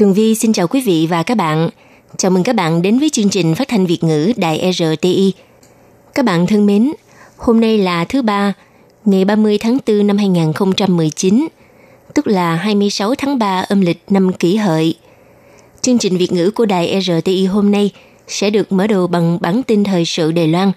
[0.00, 1.68] Tường Vi xin chào quý vị và các bạn.
[2.16, 5.32] Chào mừng các bạn đến với chương trình phát thanh Việt ngữ Đài RTI.
[6.14, 6.92] Các bạn thân mến,
[7.36, 8.52] hôm nay là thứ ba,
[9.04, 11.48] ngày 30 tháng 4 năm 2019,
[12.14, 14.94] tức là 26 tháng 3 âm lịch năm kỷ hợi.
[15.80, 17.90] Chương trình Việt ngữ của Đài RTI hôm nay
[18.28, 20.72] sẽ được mở đầu bằng bản tin thời sự Đài Loan.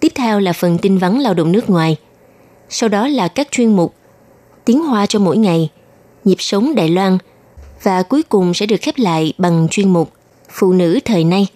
[0.00, 1.96] Tiếp theo là phần tin vắn lao động nước ngoài.
[2.68, 3.94] Sau đó là các chuyên mục
[4.64, 5.68] Tiếng Hoa cho mỗi ngày,
[6.24, 7.18] Nhịp sống Đài Loan–
[7.82, 10.12] và cuối cùng sẽ được khép lại bằng chuyên mục
[10.50, 11.46] Phụ nữ thời nay.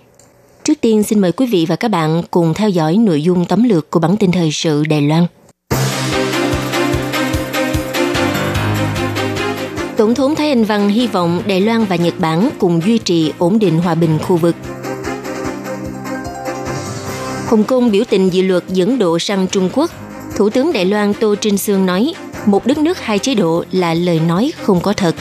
[0.64, 3.62] Trước tiên xin mời quý vị và các bạn cùng theo dõi nội dung tấm
[3.62, 5.27] lược của bản tin thời sự Đài Loan.
[9.96, 13.33] Tổng thống Thái Anh Văn hy vọng Đài Loan và Nhật Bản cùng duy trì
[13.38, 14.56] ổn định hòa bình khu vực.
[17.46, 19.90] Hồng Kông biểu tình dự luật dẫn độ sang Trung Quốc.
[20.36, 22.14] Thủ tướng Đài Loan Tô Trinh Sương nói,
[22.46, 25.14] một đất nước hai chế độ là lời nói không có thật.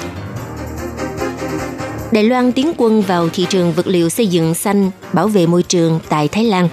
[2.12, 5.64] Đài Loan tiến quân vào thị trường vật liệu xây dựng xanh, bảo vệ môi
[5.64, 6.70] trường tại Thái Lan.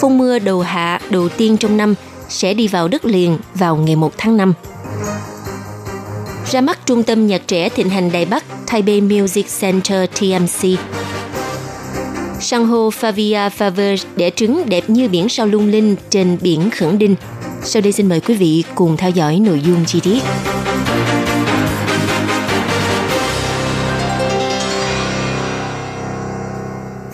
[0.00, 1.94] Phong mưa đầu hạ đầu tiên trong năm
[2.28, 4.52] sẽ đi vào đất liền vào ngày 1 tháng 5.
[6.50, 10.78] Ra mắt trung tâm nhạc trẻ thịnh hành Đài Bắc Taipei Music Center TMC.
[12.40, 16.98] San hô Favia Faveur đẻ trứng đẹp như biển sao lung linh trên biển Khẩn
[16.98, 17.16] Đinh.
[17.62, 20.18] Sau đây xin mời quý vị cùng theo dõi nội dung chi tiết.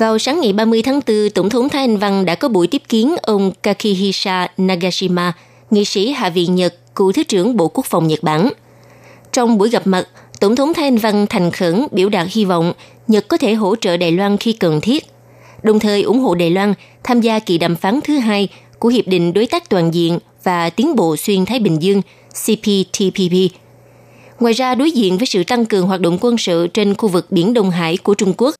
[0.02, 2.82] Vào sáng ngày 30 tháng 4, Tổng thống Thái Anh Văn đã có buổi tiếp
[2.88, 5.32] kiến ông Kakihisa Nagashima,
[5.70, 8.48] nghị sĩ Hạ viện Nhật, cựu Thứ trưởng Bộ Quốc phòng Nhật Bản.
[9.32, 10.08] Trong buổi gặp mặt,
[10.40, 12.72] Tổng thống Thái Anh Văn thành khẩn biểu đạt hy vọng
[13.08, 15.06] Nhật có thể hỗ trợ Đài Loan khi cần thiết,
[15.62, 16.74] đồng thời ủng hộ Đài Loan
[17.04, 20.70] tham gia kỳ đàm phán thứ hai của Hiệp định Đối tác Toàn diện và
[20.70, 23.34] Tiến bộ Xuyên Thái Bình Dương CPTPP.
[24.40, 27.26] Ngoài ra, đối diện với sự tăng cường hoạt động quân sự trên khu vực
[27.30, 28.54] Biển Đông Hải của Trung Quốc,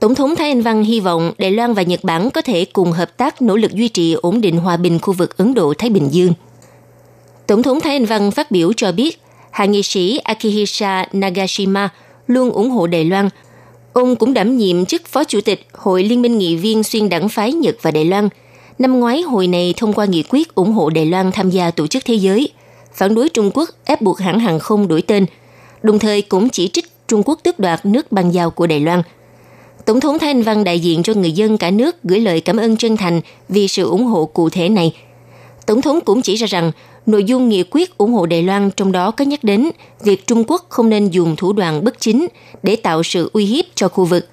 [0.00, 2.92] Tổng thống Thái Anh Văn hy vọng Đài Loan và Nhật Bản có thể cùng
[2.92, 6.08] hợp tác nỗ lực duy trì ổn định hòa bình khu vực Ấn Độ-Thái Bình
[6.12, 6.32] Dương.
[7.46, 11.88] Tổng thống Thái Anh Văn phát biểu cho biết, hạ nghị sĩ Akihisa Nagashima
[12.26, 13.28] luôn ủng hộ Đài Loan.
[13.92, 17.28] Ông cũng đảm nhiệm chức Phó Chủ tịch Hội Liên minh nghị viên xuyên đảng
[17.28, 18.28] phái Nhật và Đài Loan.
[18.78, 21.86] Năm ngoái, hội này thông qua nghị quyết ủng hộ Đài Loan tham gia tổ
[21.86, 22.48] chức thế giới,
[22.94, 25.26] phản đối Trung Quốc ép buộc hãng hàng không đổi tên,
[25.82, 29.02] đồng thời cũng chỉ trích Trung Quốc tước đoạt nước băng giao của Đài Loan–
[29.90, 32.56] Tổng thống Thái Anh Văn đại diện cho người dân cả nước gửi lời cảm
[32.56, 34.94] ơn chân thành vì sự ủng hộ cụ thể này.
[35.66, 36.72] Tổng thống cũng chỉ ra rằng
[37.06, 39.70] nội dung nghị quyết ủng hộ Đài Loan trong đó có nhắc đến
[40.04, 42.26] việc Trung Quốc không nên dùng thủ đoạn bất chính
[42.62, 44.26] để tạo sự uy hiếp cho khu vực.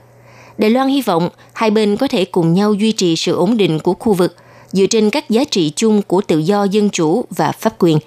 [0.57, 3.79] Đài Loan hy vọng hai bên có thể cùng nhau duy trì sự ổn định
[3.79, 4.35] của khu vực
[4.71, 7.97] dựa trên các giá trị chung của tự do dân chủ và pháp quyền.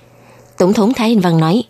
[0.59, 1.63] Tổng thống Thái Anh Văn nói.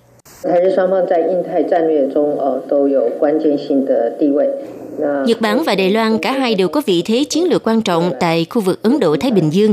[4.99, 8.13] Nhật Bản và Đài Loan cả hai đều có vị thế chiến lược quan trọng
[8.21, 9.73] tại khu vực Ấn Độ-Thái Bình Dương.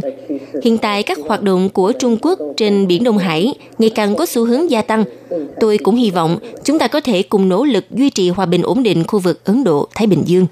[0.63, 4.25] Hiện tại các hoạt động của Trung Quốc trên biển Đông Hải ngày càng có
[4.25, 5.03] xu hướng gia tăng.
[5.59, 8.61] Tôi cũng hy vọng chúng ta có thể cùng nỗ lực duy trì hòa bình
[8.63, 10.47] ổn định khu vực Ấn Độ-Thái Bình Dương.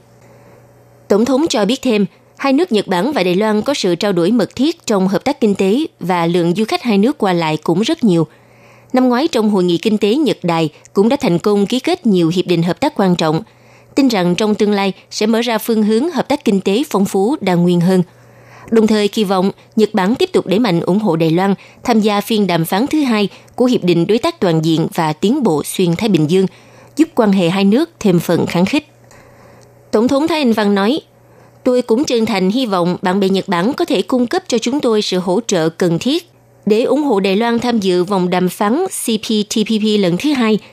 [1.07, 2.05] Tổng thống cho biết thêm,
[2.37, 5.23] hai nước Nhật Bản và Đài Loan có sự trao đổi mật thiết trong hợp
[5.23, 8.27] tác kinh tế và lượng du khách hai nước qua lại cũng rất nhiều.
[8.93, 12.05] Năm ngoái trong hội nghị kinh tế Nhật Đài cũng đã thành công ký kết
[12.05, 13.43] nhiều hiệp định hợp tác quan trọng–
[13.95, 17.05] tin rằng trong tương lai sẽ mở ra phương hướng hợp tác kinh tế phong
[17.05, 18.03] phú đa nguyên hơn.
[18.71, 22.01] Đồng thời kỳ vọng Nhật Bản tiếp tục đẩy mạnh ủng hộ Đài Loan tham
[22.01, 25.43] gia phiên đàm phán thứ hai của Hiệp định Đối tác Toàn diện và Tiến
[25.43, 26.45] bộ Xuyên Thái Bình Dương,
[26.95, 28.87] giúp quan hệ hai nước thêm phần kháng khích.
[29.91, 31.01] Tổng thống Thái Anh Văn nói,
[31.63, 34.57] Tôi cũng chân thành hy vọng bạn bè Nhật Bản có thể cung cấp cho
[34.57, 36.29] chúng tôi sự hỗ trợ cần thiết
[36.65, 40.59] để ủng hộ Đài Loan tham dự vòng đàm phán CPTPP lần thứ hai–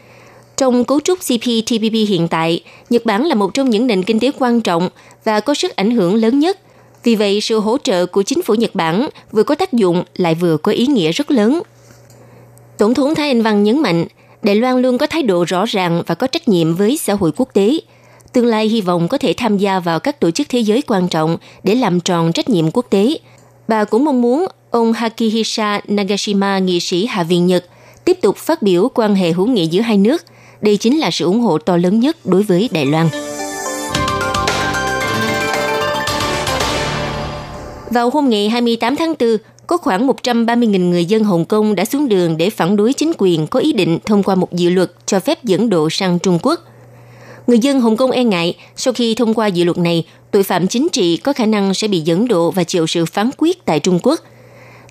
[0.63, 2.61] trong cấu trúc CPTPP hiện tại,
[2.91, 4.89] Nhật Bản là một trong những nền kinh tế quan trọng
[5.25, 6.59] và có sức ảnh hưởng lớn nhất.
[7.05, 10.35] Vì vậy, sự hỗ trợ của chính phủ Nhật Bản vừa có tác dụng lại
[10.35, 11.63] vừa có ý nghĩa rất lớn.
[12.79, 14.07] Tổng thống Thái Anh Văn nhấn mạnh,
[14.43, 17.33] Đài Loan luôn có thái độ rõ ràng và có trách nhiệm với xã hội
[17.37, 17.79] quốc tế.
[18.33, 21.09] Tương lai hy vọng có thể tham gia vào các tổ chức thế giới quan
[21.09, 23.19] trọng để làm tròn trách nhiệm quốc tế.
[23.69, 27.65] Bà cũng mong muốn ông Hakihisa Nagashima, nghị sĩ Hạ viện Nhật,
[28.05, 30.23] tiếp tục phát biểu quan hệ hữu nghị giữa hai nước–
[30.63, 33.09] đây chính là sự ủng hộ to lớn nhất đối với Đài Loan.
[37.91, 39.37] Vào hôm ngày 28 tháng 4,
[39.67, 43.47] có khoảng 130.000 người dân Hồng Kông đã xuống đường để phản đối chính quyền
[43.47, 46.61] có ý định thông qua một dự luật cho phép dẫn độ sang Trung Quốc.
[47.47, 50.69] Người dân Hồng Kông e ngại sau khi thông qua dự luật này, tội phạm
[50.69, 53.81] chính trị có khả năng sẽ bị dẫn độ và chịu sự phán quyết tại
[53.81, 54.21] Trung Quốc.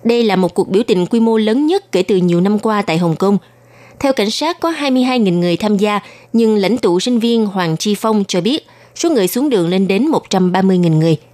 [0.04, 2.82] Đây là một cuộc biểu tình quy mô lớn nhất kể từ nhiều năm qua
[2.82, 3.38] tại Hồng Kông.
[4.02, 6.00] Theo cảnh sát có 22.000 người tham gia,
[6.32, 9.88] nhưng lãnh tụ sinh viên Hoàng Chi Phong cho biết số người xuống đường lên
[9.88, 11.16] đến 130.000 người–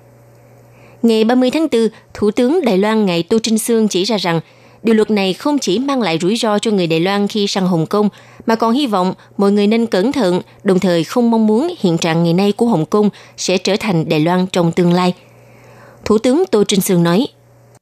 [1.03, 4.41] Ngày 30 tháng 4, Thủ tướng Đài Loan Ngài Tô Trinh Sương chỉ ra rằng
[4.83, 7.67] điều luật này không chỉ mang lại rủi ro cho người Đài Loan khi sang
[7.67, 8.09] Hồng Kông,
[8.47, 11.99] mà còn hy vọng mọi người nên cẩn thận, đồng thời không mong muốn hiện
[11.99, 15.15] trạng ngày nay của Hồng Kông sẽ trở thành Đài Loan trong tương lai.
[16.05, 17.29] Thủ tướng Tô Trinh Sương nói,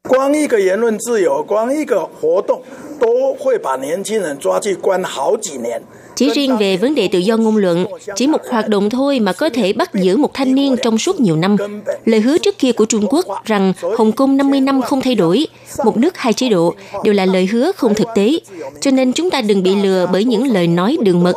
[0.09, 2.61] 光一个言论自由，光一个活动，
[2.99, 5.81] 都会把年轻人抓去关好几年。
[6.15, 7.85] chỉ riêng về vấn đề tự do ngôn luận,
[8.15, 11.19] chỉ một hoạt động thôi mà có thể bắt giữ một thanh niên trong suốt
[11.19, 11.57] nhiều năm.
[12.05, 15.47] Lời hứa trước kia của Trung Quốc rằng Hồng Kông 50 năm không thay đổi,
[15.85, 16.73] một nước hai chế độ
[17.03, 18.39] đều là lời hứa không thực tế.
[18.81, 21.35] Cho nên chúng ta đừng bị lừa bởi những lời nói đường mật.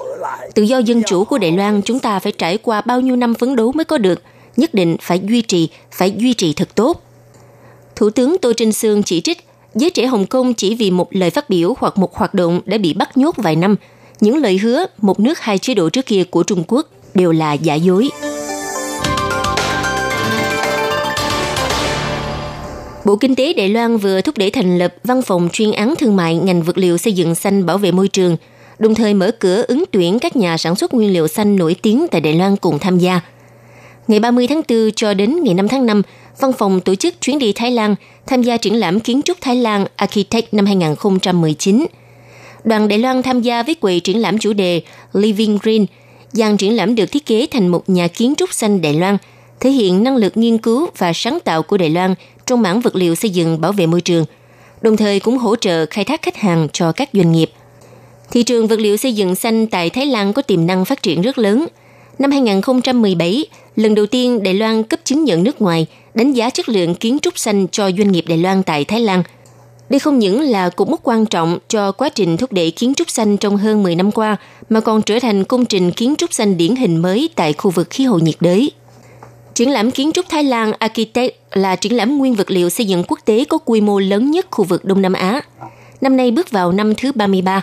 [0.55, 3.35] Tự do dân chủ của Đài Loan chúng ta phải trải qua bao nhiêu năm
[3.35, 4.23] phấn đấu mới có được.
[4.56, 7.02] Nhất định phải duy trì, phải duy trì thật tốt.
[8.00, 11.30] Thủ tướng Tô Trinh Sương chỉ trích giới trẻ Hồng Kông chỉ vì một lời
[11.30, 13.75] phát biểu hoặc một hoạt động đã bị bắt nhốt vài năm–
[14.22, 17.54] những lời hứa một nước hai chế độ trước kia của Trung Quốc đều là
[17.54, 18.10] giả dối.
[23.06, 26.16] Bộ Kinh tế Đài Loan vừa thúc đẩy thành lập văn phòng chuyên án thương
[26.16, 28.38] mại ngành vật liệu xây dựng xanh bảo vệ môi trường,
[28.80, 32.07] đồng thời mở cửa ứng tuyển các nhà sản xuất nguyên liệu xanh nổi tiếng
[32.12, 33.22] tại Đài Loan cùng tham gia.
[34.07, 36.02] Ngày 30 tháng 4 cho đến ngày 5 tháng 5,
[36.39, 37.95] văn phòng tổ chức chuyến đi Thái Lan
[38.27, 41.86] tham gia triển lãm kiến trúc Thái Lan Architect năm 2019–
[42.63, 44.81] đoàn Đài Loan tham gia với quầy triển lãm chủ đề
[45.13, 45.86] Living Green.
[46.31, 49.18] Dàn triển lãm được thiết kế thành một nhà kiến trúc xanh Đài Loan,
[49.59, 52.15] thể hiện năng lực nghiên cứu và sáng tạo của Đài Loan
[52.45, 54.25] trong mảng vật liệu xây dựng bảo vệ môi trường,
[54.81, 57.51] đồng thời cũng hỗ trợ khai thác khách hàng cho các doanh nghiệp.
[58.31, 61.21] Thị trường vật liệu xây dựng xanh tại Thái Lan có tiềm năng phát triển
[61.21, 61.68] rất lớn.
[62.19, 63.45] Năm 2017,
[63.80, 67.20] lần đầu tiên Đài Loan cấp chứng nhận nước ngoài đánh giá chất lượng kiến
[67.20, 69.24] trúc xanh cho doanh nghiệp Đài Loan tại Thái Lan–
[69.90, 73.10] đây không những là cột mốc quan trọng cho quá trình thúc đẩy kiến trúc
[73.10, 74.38] xanh trong hơn 10 năm qua,
[74.70, 77.88] mà còn trở thành công trình kiến trúc xanh điển hình mới tại khu vực
[77.90, 78.72] khí hậu nhiệt đới.
[79.54, 83.04] Triển lãm kiến trúc Thái Lan Architect là triển lãm nguyên vật liệu xây dựng
[83.08, 85.42] quốc tế có quy mô lớn nhất khu vực Đông Nam Á.
[86.02, 87.62] Năm nay bước vào năm thứ 33,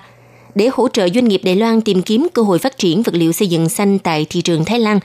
[0.54, 3.32] để hỗ trợ doanh nghiệp Đài Loan tìm kiếm cơ hội phát triển vật liệu
[3.32, 5.00] xây dựng xanh tại thị trường Thái Lan.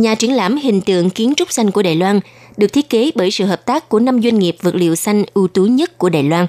[0.00, 2.20] Nhà triển lãm hình tượng kiến trúc xanh của Đài Loan
[2.56, 5.48] được thiết kế bởi sự hợp tác của năm doanh nghiệp vật liệu xanh ưu
[5.48, 6.46] tú nhất của Đài Loan.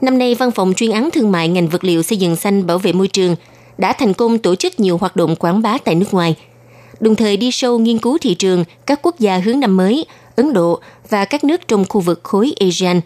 [0.00, 2.78] Năm nay, Văn phòng chuyên án thương mại ngành vật liệu xây dựng xanh bảo
[2.78, 3.36] vệ môi trường
[3.78, 6.34] đã thành công tổ chức nhiều hoạt động quảng bá tại nước ngoài,
[7.00, 10.06] đồng thời đi sâu nghiên cứu thị trường các quốc gia hướng năm mới,
[10.36, 13.00] Ấn Độ và các nước trong khu vực khối ASEAN.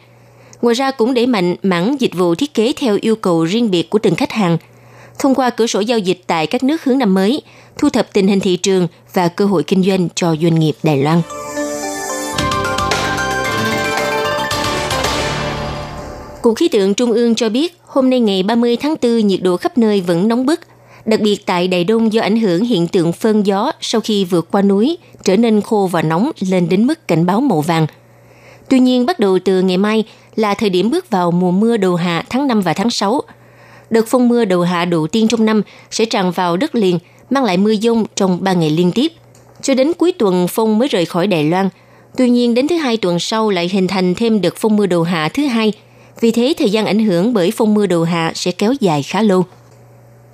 [0.63, 3.91] Ngoài ra cũng đẩy mạnh mảng dịch vụ thiết kế theo yêu cầu riêng biệt
[3.91, 4.59] của từng khách hàng,
[5.19, 7.43] thông qua cửa sổ giao dịch tại các nước hướng năm mới,
[7.79, 11.03] thu thập tình hình thị trường và cơ hội kinh doanh cho doanh nghiệp Đài
[11.03, 11.23] Loan.
[16.43, 19.57] Cục khí tượng Trung ương cho biết, hôm nay ngày 30 tháng 4 nhiệt độ
[19.57, 20.61] khắp nơi vẫn nóng bức,
[21.05, 24.49] đặc biệt tại Đài Đông do ảnh hưởng hiện tượng phơn gió sau khi vượt
[24.51, 27.87] qua núi, trở nên khô và nóng lên đến mức cảnh báo màu vàng.
[28.69, 30.05] Tuy nhiên, bắt đầu từ ngày mai
[30.37, 33.23] là thời điểm bước vào mùa mưa đầu hạ tháng 5 và tháng 6.
[33.91, 36.99] Đợt phong mưa đầu hạ đầu tiên trong năm sẽ tràn vào đất liền,
[37.31, 39.13] mang lại mưa dông trong 3 ngày liên tiếp.
[39.63, 41.69] Cho đến cuối tuần phong mới rời khỏi Đài Loan.
[42.17, 45.03] Tuy nhiên, đến thứ hai tuần sau lại hình thành thêm đợt phong mưa đầu
[45.03, 45.73] hạ thứ hai–
[46.21, 49.23] vì thế, thời gian ảnh hưởng bởi phong mưa đầu hạ sẽ kéo dài khá
[49.23, 49.45] lâu.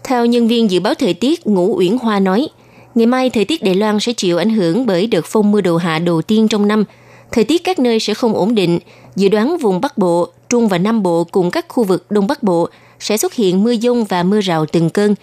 [0.04, 2.48] Theo nhân viên dự báo thời tiết Ngũ Uyển Hoa nói,
[2.94, 5.76] ngày mai thời tiết Đài Loan sẽ chịu ảnh hưởng bởi đợt phong mưa đầu
[5.76, 6.84] hạ đầu tiên trong năm.
[7.32, 8.78] Thời tiết các nơi sẽ không ổn định,
[9.16, 12.42] dự đoán vùng Bắc Bộ, Trung và Nam Bộ cùng các khu vực Đông Bắc
[12.42, 12.68] Bộ
[13.00, 15.14] sẽ xuất hiện mưa dông và mưa rào từng cơn.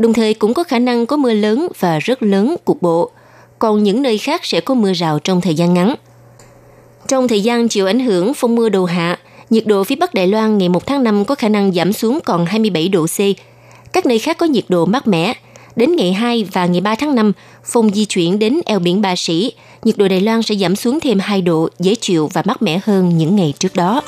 [0.00, 3.10] Đồng thời cũng có khả năng có mưa lớn và rất lớn cục bộ,
[3.58, 5.94] còn những nơi khác sẽ có mưa rào trong thời gian ngắn.
[7.08, 9.18] Trong thời gian chịu ảnh hưởng phong mưa đầu hạ,
[9.50, 12.18] nhiệt độ phía Bắc Đài Loan ngày 1 tháng 5 có khả năng giảm xuống
[12.24, 13.18] còn 27 độ C.
[13.92, 15.34] Các nơi khác có nhiệt độ mát mẻ.
[15.76, 17.32] Đến ngày 2 và ngày 3 tháng 5,
[17.64, 19.52] phong di chuyển đến eo biển Ba Sĩ,
[19.84, 22.80] nhiệt độ Đài Loan sẽ giảm xuống thêm 2 độ, dễ chịu và mát mẻ
[22.84, 24.02] hơn những ngày trước đó.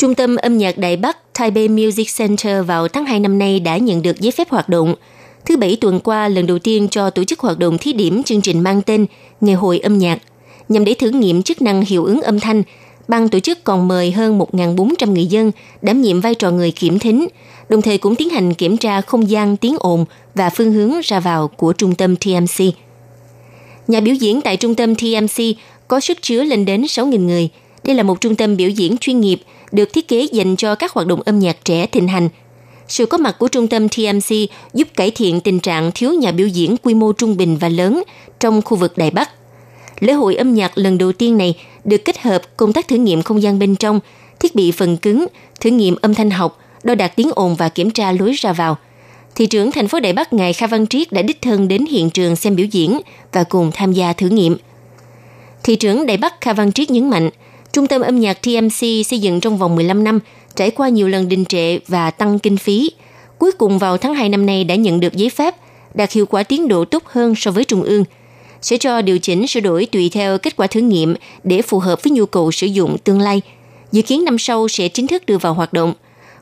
[0.00, 3.76] Trung tâm âm nhạc Đại Bắc Taipei Music Center vào tháng 2 năm nay đã
[3.76, 4.94] nhận được giấy phép hoạt động–
[5.46, 8.40] Thứ Bảy tuần qua, lần đầu tiên cho tổ chức hoạt động thí điểm chương
[8.40, 9.06] trình mang tên
[9.40, 10.18] Ngày hội âm nhạc.
[10.68, 12.62] Nhằm để thử nghiệm chức năng hiệu ứng âm thanh,
[13.08, 15.52] ban tổ chức còn mời hơn 1.400 người dân
[15.82, 17.28] đảm nhiệm vai trò người kiểm thính,
[17.68, 20.04] đồng thời cũng tiến hành kiểm tra không gian tiếng ồn
[20.34, 22.64] và phương hướng ra vào của trung tâm TMC.
[23.88, 25.42] Nhà biểu diễn tại trung tâm TMC
[25.88, 27.48] có sức chứa lên đến 6.000 người.
[27.84, 30.92] Đây là một trung tâm biểu diễn chuyên nghiệp được thiết kế dành cho các
[30.92, 32.28] hoạt động âm nhạc trẻ thịnh hành.
[32.88, 34.34] Sự có mặt của trung tâm TMC
[34.74, 38.02] giúp cải thiện tình trạng thiếu nhà biểu diễn quy mô trung bình và lớn
[38.40, 39.30] trong khu vực Đài Bắc.
[40.00, 43.22] Lễ hội âm nhạc lần đầu tiên này được kết hợp công tác thử nghiệm
[43.22, 44.00] không gian bên trong,
[44.40, 45.26] thiết bị phần cứng,
[45.60, 48.76] thử nghiệm âm thanh học, đo đạt tiếng ồn và kiểm tra lối ra vào.
[49.34, 52.10] Thị trưởng thành phố Đài Bắc ngài Kha Văn Triết đã đích thân đến hiện
[52.10, 53.00] trường xem biểu diễn
[53.32, 54.56] và cùng tham gia thử nghiệm.
[55.62, 57.30] Thị trưởng Đài Bắc Kha Văn Triết nhấn mạnh,
[57.72, 60.18] trung tâm âm nhạc TMC xây dựng trong vòng 15 năm,
[60.56, 62.90] trải qua nhiều lần đình trệ và tăng kinh phí.
[63.38, 65.54] Cuối cùng vào tháng 2 năm nay đã nhận được giấy phép,
[65.94, 68.04] đạt hiệu quả tiến độ tốt hơn so với trung ương–
[68.62, 72.02] sẽ cho điều chỉnh sửa đổi tùy theo kết quả thử nghiệm để phù hợp
[72.02, 73.42] với nhu cầu sử dụng tương lai.
[73.92, 75.94] Dự kiến năm sau sẽ chính thức đưa vào hoạt động.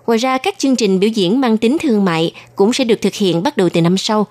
[0.06, 3.14] Ngoài ra, các chương trình biểu diễn mang tính thương mại cũng sẽ được thực
[3.14, 4.26] hiện bắt đầu từ năm sau.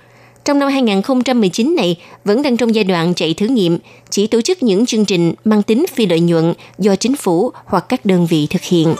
[0.47, 3.77] Trong năm 2019 này vẫn đang trong giai đoạn chạy thử nghiệm,
[4.09, 7.85] chỉ tổ chức những chương trình mang tính phi lợi nhuận do chính phủ hoặc
[7.89, 8.95] các đơn vị thực hiện.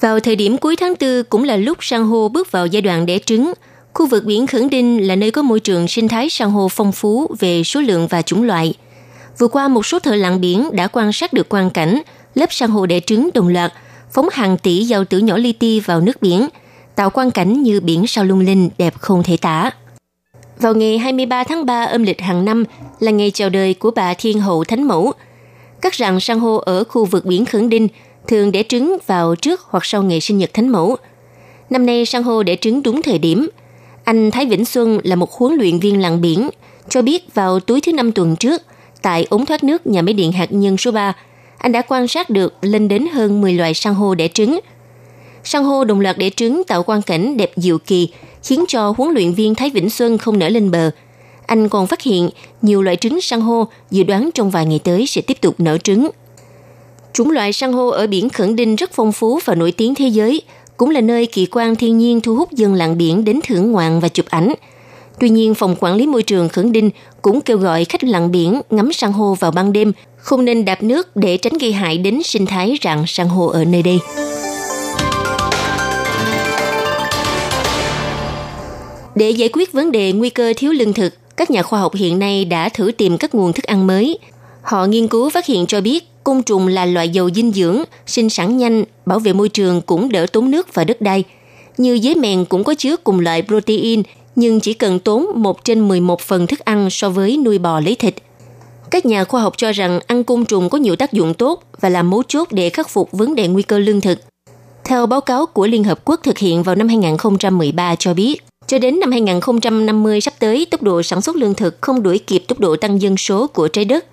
[0.00, 3.06] Vào thời điểm cuối tháng 4 cũng là lúc san hô bước vào giai đoạn
[3.06, 3.52] đẻ trứng.
[3.94, 6.92] Khu vực biển Khẩn Đinh là nơi có môi trường sinh thái san hô phong
[6.92, 8.74] phú về số lượng và chủng loại.
[9.38, 12.02] Vừa qua một số thợ lặn biển đã quan sát được quang cảnh
[12.34, 13.72] lớp san hô đẻ trứng đồng loạt
[14.12, 16.48] phóng hàng tỷ dầu tử nhỏ li ti vào nước biển,
[16.94, 19.70] tạo quang cảnh như biển sao lung linh đẹp không thể tả.
[20.60, 22.64] Vào ngày 23 tháng 3 âm lịch hàng năm
[23.00, 25.12] là ngày chào đời của bà Thiên Hậu Thánh Mẫu.
[25.80, 27.88] Các rặng san hô ở khu vực biển Khẩn Đinh
[28.28, 30.96] thường đẻ trứng vào trước hoặc sau ngày sinh nhật thánh mẫu.
[31.70, 33.48] Năm nay san hô đẻ trứng đúng thời điểm.
[34.04, 36.50] Anh Thái Vĩnh Xuân là một huấn luyện viên lặn biển,
[36.88, 38.62] cho biết vào túi thứ năm tuần trước,
[39.02, 41.16] tại ống thoát nước nhà máy điện hạt nhân số 3,
[41.58, 44.60] anh đã quan sát được lên đến hơn 10 loại san hô đẻ trứng.
[45.44, 48.08] San hô đồng loạt đẻ trứng tạo quang cảnh đẹp diệu kỳ,
[48.42, 50.90] khiến cho huấn luyện viên Thái Vĩnh Xuân không nở lên bờ.
[51.46, 52.30] Anh còn phát hiện
[52.62, 55.78] nhiều loại trứng san hô dự đoán trong vài ngày tới sẽ tiếp tục nở
[55.78, 56.10] trứng.
[57.12, 60.08] Chủng loại san hô ở biển Khẩn Đinh rất phong phú và nổi tiếng thế
[60.08, 60.42] giới,
[60.76, 64.00] cũng là nơi kỳ quan thiên nhiên thu hút dân lặn biển đến thưởng ngoạn
[64.00, 64.54] và chụp ảnh.
[65.20, 66.90] Tuy nhiên, Phòng Quản lý Môi trường Khẩn Đinh
[67.22, 69.92] cũng kêu gọi khách lặn biển ngắm san hô vào ban đêm,
[70.26, 73.64] không nên đạp nước để tránh gây hại đến sinh thái rạn san hô ở
[73.64, 73.98] nơi đây.
[79.14, 82.18] Để giải quyết vấn đề nguy cơ thiếu lương thực, các nhà khoa học hiện
[82.18, 84.18] nay đã thử tìm các nguồn thức ăn mới.
[84.62, 88.30] Họ nghiên cứu phát hiện cho biết Côn trùng là loại dầu dinh dưỡng, sinh
[88.30, 91.24] sản nhanh, bảo vệ môi trường cũng đỡ tốn nước và đất đai.
[91.78, 94.02] Như dế mèn cũng có chứa cùng loại protein,
[94.36, 97.94] nhưng chỉ cần tốn 1 trên 11 phần thức ăn so với nuôi bò lấy
[97.94, 98.14] thịt.
[98.90, 101.88] Các nhà khoa học cho rằng ăn côn trùng có nhiều tác dụng tốt và
[101.88, 104.18] là mấu chốt để khắc phục vấn đề nguy cơ lương thực.
[104.84, 108.78] Theo báo cáo của Liên Hợp Quốc thực hiện vào năm 2013 cho biết, cho
[108.78, 112.60] đến năm 2050 sắp tới, tốc độ sản xuất lương thực không đuổi kịp tốc
[112.60, 114.04] độ tăng dân số của trái đất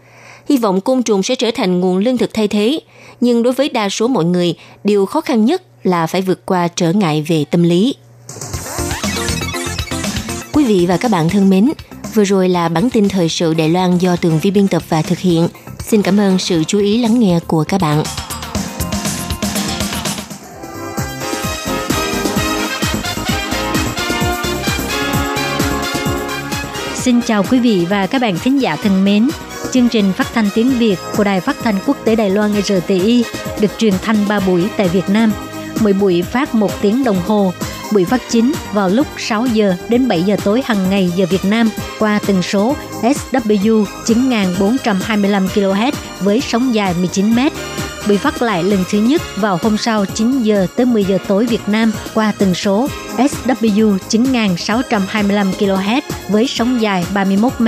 [0.50, 2.80] hy vọng côn trùng sẽ trở thành nguồn lương thực thay thế.
[3.22, 6.68] Nhưng đối với đa số mọi người, điều khó khăn nhất là phải vượt qua
[6.68, 7.96] trở ngại về tâm lý.
[10.53, 11.70] Quý vị và các bạn thân mến,
[12.13, 15.01] vừa rồi là bản tin thời sự Đài Loan do Tường Vi biên tập và
[15.01, 15.48] thực hiện.
[15.79, 18.03] Xin cảm ơn sự chú ý lắng nghe của các bạn.
[26.96, 29.29] Xin chào quý vị và các bạn thính giả thân mến
[29.72, 33.24] chương trình phát thanh tiếng Việt của Đài Phát thanh Quốc tế Đài Loan RTI
[33.60, 35.32] được truyền thanh 3 buổi tại Việt Nam.
[35.80, 37.53] Mỗi buổi phát 1 tiếng đồng hồ.
[37.94, 41.46] Buổi phát chính vào lúc 6 giờ đến 7 giờ tối hàng ngày giờ Việt
[41.46, 47.39] Nam qua tần số SW 9425 kHz với sóng dài 19 m.
[48.08, 51.46] Buổi phát lại lần thứ nhất vào hôm sau 9 giờ tới 10 giờ tối
[51.46, 52.88] Việt Nam qua tần số
[53.18, 57.68] SW 9625 kHz với sóng dài 31 m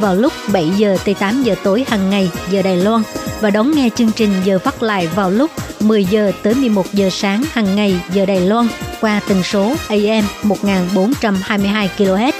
[0.00, 3.02] vào lúc 7 giờ tới 8 giờ tối hàng ngày giờ Đài Loan
[3.40, 5.50] và đón nghe chương trình giờ phát lại vào lúc
[5.80, 8.68] 10 giờ tới 11 giờ sáng hàng ngày giờ Đài Loan
[9.00, 12.32] qua tần số AM 1422 kHz.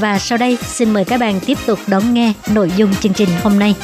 [0.00, 3.28] Và sau đây, xin mời các bạn tiếp tục đón nghe nội dung chương trình
[3.42, 3.74] hôm nay.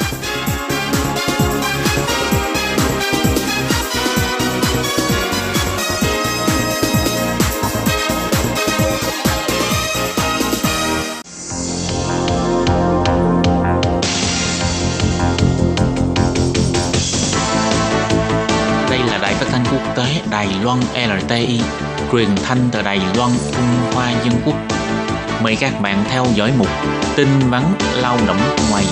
[20.65, 21.61] Loan LTI,
[22.13, 24.55] truyền thanh từ Đài Loan, Trung Hoa Dân Quốc.
[25.43, 26.69] Mời các bạn theo dõi mục
[27.17, 27.63] tin vắn
[27.97, 28.37] lao động
[28.71, 28.85] ngoài.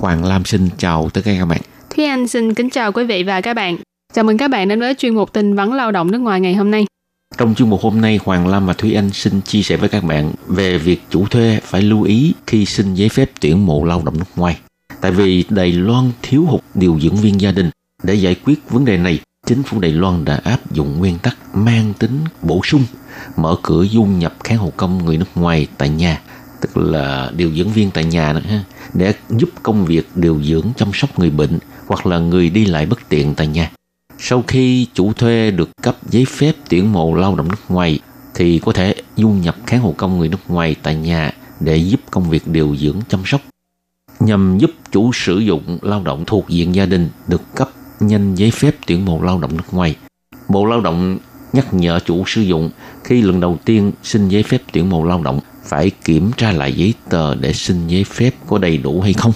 [0.00, 1.60] Hoàng Lam xin chào tất cả các bạn.
[1.96, 3.76] Thúy Anh xin kính chào quý vị và các bạn.
[4.12, 6.54] Chào mừng các bạn đến với chuyên mục tin vắn lao động nước ngoài ngày
[6.54, 6.89] hôm nay.
[7.40, 10.04] Trong chương mục hôm nay, Hoàng Lam và Thúy Anh xin chia sẻ với các
[10.04, 14.02] bạn về việc chủ thuê phải lưu ý khi xin giấy phép tuyển mộ lao
[14.04, 14.58] động nước ngoài.
[15.00, 17.70] Tại vì Đài Loan thiếu hụt điều dưỡng viên gia đình.
[18.02, 21.36] Để giải quyết vấn đề này, chính phủ Đài Loan đã áp dụng nguyên tắc
[21.54, 22.84] mang tính bổ sung,
[23.36, 26.20] mở cửa du nhập kháng hộ công người nước ngoài tại nhà,
[26.60, 28.40] tức là điều dưỡng viên tại nhà đó,
[28.94, 32.86] để giúp công việc điều dưỡng chăm sóc người bệnh hoặc là người đi lại
[32.86, 33.70] bất tiện tại nhà.
[34.20, 38.00] Sau khi chủ thuê được cấp giấy phép tuyển mộ lao động nước ngoài,
[38.34, 42.00] thì có thể du nhập kháng hộ công người nước ngoài tại nhà để giúp
[42.10, 43.40] công việc điều dưỡng chăm sóc
[44.20, 48.50] nhằm giúp chủ sử dụng lao động thuộc diện gia đình được cấp nhanh giấy
[48.50, 49.96] phép tuyển mộ lao động nước ngoài.
[50.48, 51.18] Bộ Lao động
[51.52, 52.70] nhắc nhở chủ sử dụng
[53.04, 56.72] khi lần đầu tiên xin giấy phép tuyển mộ lao động phải kiểm tra lại
[56.72, 59.32] giấy tờ để xin giấy phép có đầy đủ hay không.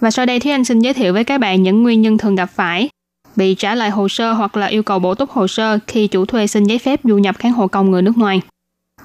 [0.00, 2.34] Và sau đây thì anh xin giới thiệu với các bạn những nguyên nhân thường
[2.34, 2.88] gặp phải
[3.36, 6.24] bị trả lại hồ sơ hoặc là yêu cầu bổ túc hồ sơ khi chủ
[6.24, 8.40] thuê xin giấy phép du nhập kháng hộ công người nước ngoài.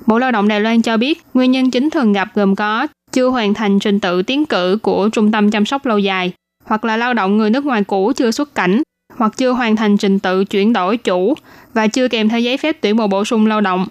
[0.06, 3.28] Bộ Lao động Đài Loan cho biết nguyên nhân chính thường gặp gồm có chưa
[3.28, 6.32] hoàn thành trình tự tiến cử của trung tâm chăm sóc lâu dài,
[6.66, 8.82] hoặc là lao động người nước ngoài cũ chưa xuất cảnh,
[9.18, 11.34] hoặc chưa hoàn thành trình tự chuyển đổi chủ
[11.74, 13.88] và chưa kèm theo giấy phép tuyển mộ bổ sung lao động,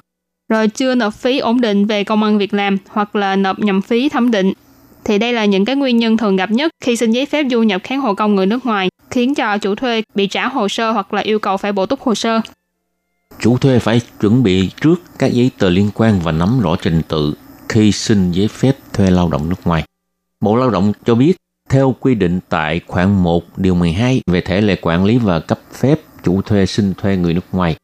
[0.48, 3.82] rồi chưa nộp phí ổn định về công ăn việc làm hoặc là nộp nhầm
[3.82, 4.52] phí thẩm định.
[5.04, 7.62] Thì đây là những cái nguyên nhân thường gặp nhất khi xin giấy phép du
[7.62, 10.92] nhập kháng hộ công người nước ngoài, khiến cho chủ thuê bị trả hồ sơ
[10.92, 12.40] hoặc là yêu cầu phải bổ túc hồ sơ.
[13.40, 17.02] Chủ thuê phải chuẩn bị trước các giấy tờ liên quan và nắm rõ trình
[17.08, 17.34] tự
[17.68, 19.84] khi xin giấy phép thuê lao động nước ngoài.
[20.40, 21.36] Bộ Lao động cho biết,
[21.68, 25.58] theo quy định tại khoản 1 điều 12 về thể lệ quản lý và cấp
[25.72, 27.76] phép chủ thuê xin thuê người nước ngoài,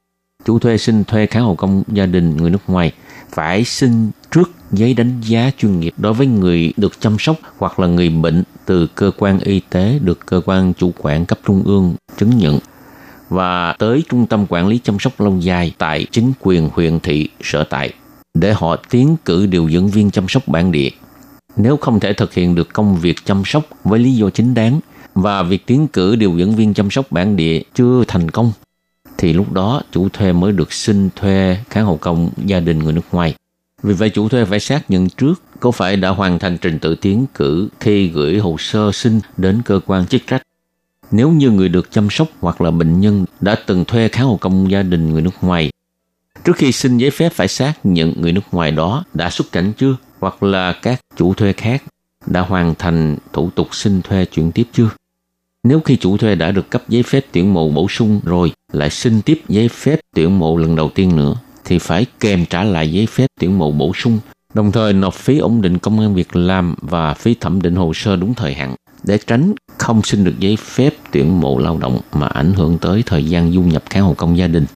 [0.44, 2.92] chủ thuê xin thuê kháng hộ công gia đình người nước ngoài
[3.30, 7.80] phải xin trước giấy đánh giá chuyên nghiệp đối với người được chăm sóc hoặc
[7.80, 11.62] là người bệnh từ cơ quan y tế được cơ quan chủ quản cấp trung
[11.64, 12.58] ương chứng nhận
[13.28, 17.28] và tới trung tâm quản lý chăm sóc lâu dài tại chính quyền huyện thị
[17.42, 17.92] sở tại
[18.34, 20.90] để họ tiến cử điều dưỡng viên chăm sóc bản địa.
[21.56, 24.80] Nếu không thể thực hiện được công việc chăm sóc với lý do chính đáng
[25.14, 28.52] và việc tiến cử điều dưỡng viên chăm sóc bản địa chưa thành công,
[29.18, 32.92] thì lúc đó chủ thuê mới được xin thuê kháng hộ công gia đình người
[32.92, 33.34] nước ngoài.
[33.82, 36.94] Vì vậy chủ thuê phải xác nhận trước có phải đã hoàn thành trình tự
[36.94, 40.42] tiến cử khi gửi hồ sơ xin đến cơ quan chức trách.
[41.10, 44.36] Nếu như người được chăm sóc hoặc là bệnh nhân đã từng thuê kháng hộ
[44.36, 45.70] công gia đình người nước ngoài
[46.46, 49.72] Trước khi xin giấy phép phải xác nhận người nước ngoài đó đã xuất cảnh
[49.78, 51.82] chưa hoặc là các chủ thuê khác
[52.26, 54.90] đã hoàn thành thủ tục xin thuê chuyển tiếp chưa.
[55.64, 58.90] Nếu khi chủ thuê đã được cấp giấy phép tuyển mộ bổ sung rồi lại
[58.90, 62.92] xin tiếp giấy phép tuyển mộ lần đầu tiên nữa thì phải kèm trả lại
[62.92, 64.18] giấy phép tuyển mộ bổ sung,
[64.56, 67.94] đồng thời nộp phí ổn định công an việc làm và phí thẩm định hồ
[67.94, 72.00] sơ đúng thời hạn để tránh không xin được giấy phép tuyển mộ lao động
[72.12, 74.66] mà ảnh hưởng tới thời gian du nhập kháng hộ công gia đình.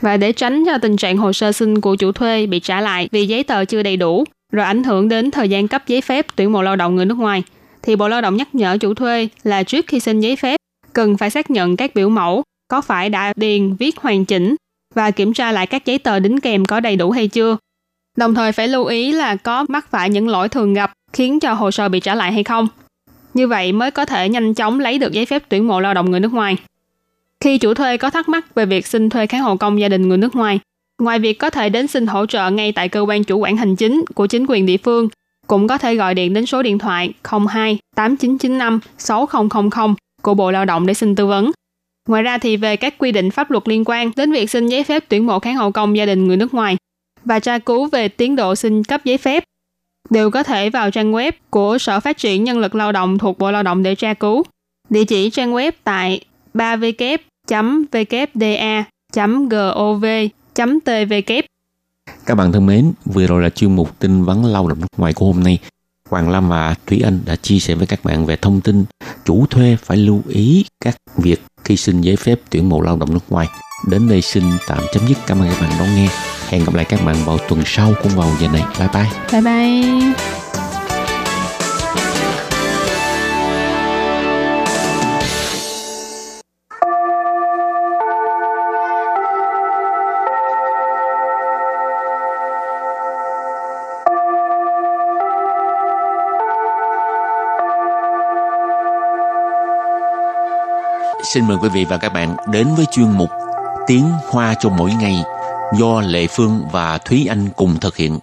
[0.00, 3.08] Và để tránh cho tình trạng hồ sơ xin của chủ thuê bị trả lại
[3.12, 6.26] vì giấy tờ chưa đầy đủ, rồi ảnh hưởng đến thời gian cấp giấy phép
[6.36, 7.42] tuyển mộ lao động người nước ngoài,
[7.82, 10.56] thì Bộ Lao động nhắc nhở chủ thuê là trước khi xin giấy phép,
[10.92, 14.56] cần phải xác nhận các biểu mẫu có phải đã điền viết hoàn chỉnh
[14.94, 17.56] và kiểm tra lại các giấy tờ đính kèm có đầy đủ hay chưa.
[18.16, 21.52] Đồng thời phải lưu ý là có mắc phải những lỗi thường gặp khiến cho
[21.52, 22.68] hồ sơ bị trả lại hay không.
[23.34, 26.10] Như vậy mới có thể nhanh chóng lấy được giấy phép tuyển mộ lao động
[26.10, 26.56] người nước ngoài.
[27.40, 30.08] Khi chủ thuê có thắc mắc về việc xin thuê kháng hộ công gia đình
[30.08, 30.60] người nước ngoài,
[31.02, 33.76] ngoài việc có thể đến xin hỗ trợ ngay tại cơ quan chủ quản hành
[33.76, 35.08] chính của chính quyền địa phương,
[35.46, 37.12] cũng có thể gọi điện đến số điện thoại
[37.48, 41.50] 02 8995 6000 của Bộ Lao động để xin tư vấn.
[42.08, 44.84] Ngoài ra thì về các quy định pháp luật liên quan đến việc xin giấy
[44.84, 46.76] phép tuyển mộ kháng hộ công gia đình người nước ngoài
[47.24, 49.44] và tra cứu về tiến độ xin cấp giấy phép
[50.10, 53.38] đều có thể vào trang web của Sở Phát triển Nhân lực Lao động thuộc
[53.38, 54.42] Bộ Lao động để tra cứu.
[54.90, 58.92] Địa chỉ trang web tại 3W www.vkda.gov.tvk
[62.26, 65.12] Các bạn thân mến, vừa rồi là chuyên mục tin vắn lao động nước ngoài
[65.12, 65.58] của hôm nay.
[66.08, 68.84] Hoàng Lam và Thúy Anh đã chia sẻ với các bạn về thông tin
[69.24, 73.12] chủ thuê phải lưu ý các việc khi xin giấy phép tuyển mộ lao động
[73.12, 73.48] nước ngoài
[73.86, 75.18] đến đây xin tạm chấm dứt.
[75.26, 76.08] Cảm ơn các bạn đón nghe.
[76.48, 78.62] Hẹn gặp lại các bạn vào tuần sau cũng vào giờ này.
[78.78, 79.10] Bye bye.
[79.32, 80.12] Bye bye.
[101.34, 103.30] Xin mời quý vị và các bạn đến với chuyên mục
[103.86, 105.22] tiếng hoa cho mỗi ngày
[105.78, 108.18] do Lệ Phương và Thúy Anh cùng thực hiện.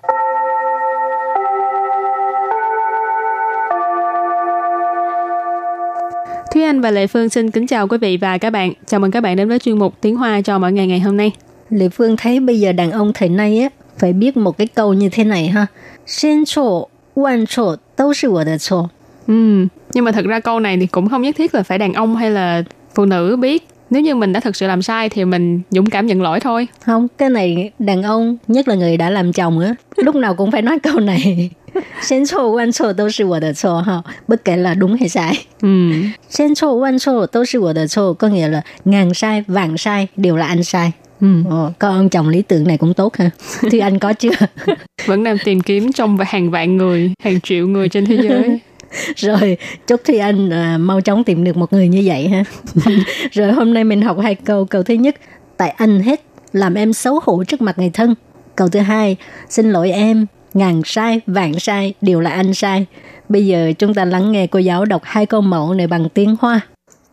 [6.53, 8.73] Thúy Anh và Lệ Phương xin kính chào quý vị và các bạn.
[8.85, 11.17] Chào mừng các bạn đến với chuyên mục Tiếng Hoa cho mỗi ngày ngày hôm
[11.17, 11.31] nay.
[11.69, 14.93] Lệ Phương thấy bây giờ đàn ông thời nay á, phải biết một cái câu
[14.93, 15.67] như thế này ha.
[16.05, 18.87] Sen chỗ, quan chỗ, đâu là của chỗ.
[19.27, 21.93] Ừ, nhưng mà thật ra câu này thì cũng không nhất thiết là phải đàn
[21.93, 22.63] ông hay là
[22.95, 26.07] phụ nữ biết nếu như mình đã thực sự làm sai thì mình dũng cảm
[26.07, 29.75] nhận lỗi thôi không cái này đàn ông nhất là người đã làm chồng á
[29.95, 31.49] lúc nào cũng phải nói câu này
[32.01, 35.45] Sen chou wan chou đều là tôi chou ha, bất kể là đúng hay sai.
[35.61, 35.91] Ừ.
[36.29, 37.45] Sen chou wan chou đều của tôi
[37.87, 40.91] chou, có nghĩa là ngàn sai, vạn sai đều là anh sai.
[41.21, 41.27] Ừ.
[41.49, 43.29] Ồ, có ông chồng lý tưởng này cũng tốt ha.
[43.71, 44.29] Thì anh có chưa?
[45.05, 48.59] Vẫn đang tìm kiếm trong hàng vạn người, hàng triệu người trên thế giới.
[49.16, 52.44] rồi chúc Thùy Anh à, mau chóng tìm được một người như vậy ha
[53.32, 55.16] rồi hôm nay mình học hai câu câu thứ nhất
[55.56, 58.14] tại anh hết làm em xấu hổ trước mặt người thân
[58.56, 59.16] câu thứ hai
[59.48, 62.86] xin lỗi em ngàn sai vạn sai đều là anh sai
[63.28, 66.36] bây giờ chúng ta lắng nghe cô giáo đọc hai câu mẫu này bằng tiếng
[66.40, 66.60] hoa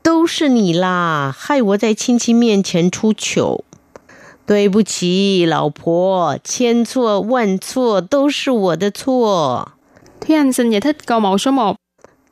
[0.04, 3.64] 都是你啦，害我在亲戚面前出糗。
[4.48, 9.74] 对不起，老婆，千错万错都是我的错。
[10.27, 11.77] Thúy Anh xin giải thích câu mẫu số 1.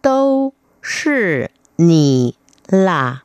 [0.02, 0.52] Đâu
[0.82, 1.46] sư
[1.78, 2.32] nì
[2.68, 3.22] là.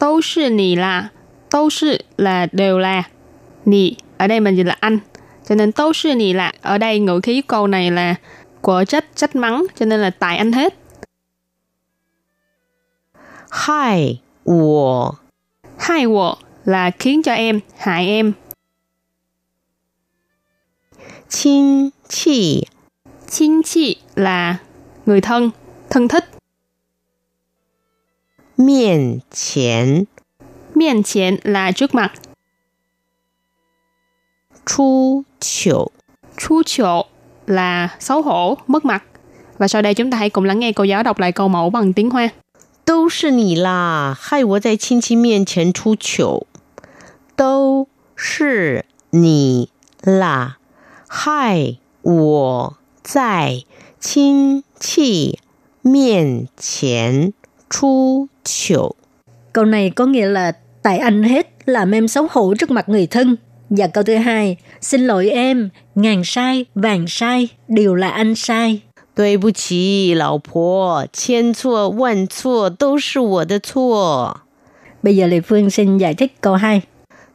[0.00, 1.08] Đâu sư nì là.
[1.52, 3.02] Đâu sư là đều là.
[3.64, 4.98] Nì ở đây mình dịch là anh.
[5.48, 6.52] Cho nên đâu sư nì là.
[6.62, 8.14] Ở đây ngữ khí câu này là
[8.60, 9.66] của trách, trách mắng.
[9.76, 10.74] Cho nên là tại anh hết.
[13.50, 15.12] Hai wo.
[15.78, 18.32] Hai wo là khiến cho em, hại em.
[21.28, 22.64] Chính chỉ
[23.36, 24.56] Chính trị là
[25.06, 25.50] người thân,
[25.90, 26.24] thân thích.
[28.56, 30.04] Miền chén
[30.74, 32.12] Miền chén là trước mặt.
[34.66, 35.90] Chu chiều
[36.36, 37.04] Chu chiều
[37.46, 39.04] là xấu hổ, mất mặt.
[39.58, 41.70] Và sau đây chúng ta hãy cùng lắng nghe cô giáo đọc lại câu mẫu
[41.70, 42.28] bằng tiếng Hoa.
[42.86, 46.42] Đâu là nì là, hại wo zài qīn qī miàn qiān chú qiǒu.
[47.36, 47.86] Đâu
[48.40, 49.66] là nì
[50.02, 50.50] là,
[51.08, 52.70] hại wo
[53.03, 53.63] 在
[53.99, 55.39] 亲戚
[55.81, 57.33] 面前
[57.69, 58.95] 出糗.
[59.53, 63.07] Câu này có nghĩa là tại anh hết làm em xấu hổ trước mặt người
[63.07, 63.35] thân.
[63.69, 68.81] Và câu thứ hai, xin lỗi em, ngàn sai, vàng sai, đều là anh sai.
[69.15, 74.41] 对不起，老婆，千错万错都是我的错。
[75.03, 76.81] Bây giờ Lê Phương xin giải thích câu 2.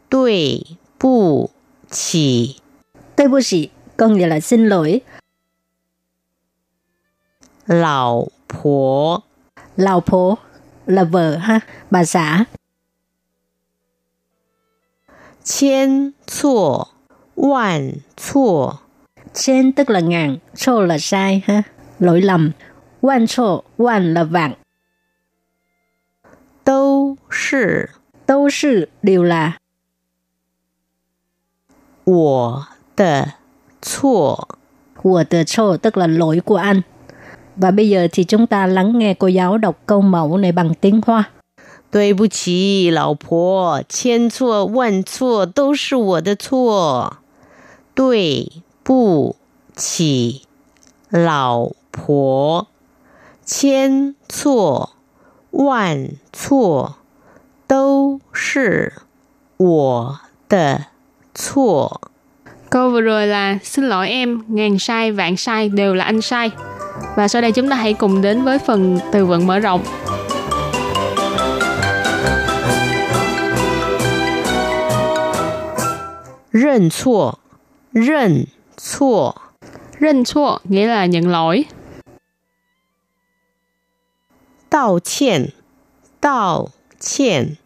[0.08, 0.64] 对
[0.98, 1.50] 不
[1.90, 2.56] 起，
[3.16, 5.00] Tôi bố sĩ có nghĩa là xin lỗi.
[7.69, 9.17] lão phố
[9.75, 10.37] lão phố
[10.85, 11.59] là vợ ha
[11.91, 12.45] bà xã
[15.43, 16.83] Chien chua,
[17.35, 18.73] vạn chua.
[19.33, 21.63] Chien tức là ngàn, chua là sai ha,
[21.99, 22.51] lỗi lầm.
[23.01, 24.53] Vạn chua, vạn là vạn.
[26.65, 27.85] Đâu sư.
[28.27, 29.57] Đâu sư đều là.
[32.05, 32.61] Wo
[32.97, 33.25] de
[33.81, 34.35] chua.
[35.03, 36.81] Wo de chua tức là lỗi của anh.
[37.58, 40.74] Và bây giờ thì chúng ta lắng nghe cô giáo đọc câu mẫu này bằng
[40.74, 41.24] tiếng Hoa.
[41.90, 47.18] 对不起，老婆，千错万错都是我的错。
[47.94, 48.50] 对
[48.82, 49.36] 不
[49.76, 50.42] 起，
[51.10, 52.66] 老婆，
[53.44, 54.90] 千错
[55.52, 56.96] 万错
[57.68, 58.94] 都是
[59.56, 60.86] 我的
[61.32, 62.00] 错。
[62.70, 66.50] Câu vừa rồi là xin lỗi em, ngàn sai, vạn sai đều là anh sai.
[67.16, 69.84] Và sau đây chúng ta hãy cùng đến với phần từ vựng mở rộng.
[76.50, 77.40] 认错，
[77.92, 79.34] 认错，
[80.00, 81.64] Rinh chua nghĩa là nhận lỗi.
[84.70, 85.52] 道歉，
[86.20, 87.56] 道歉，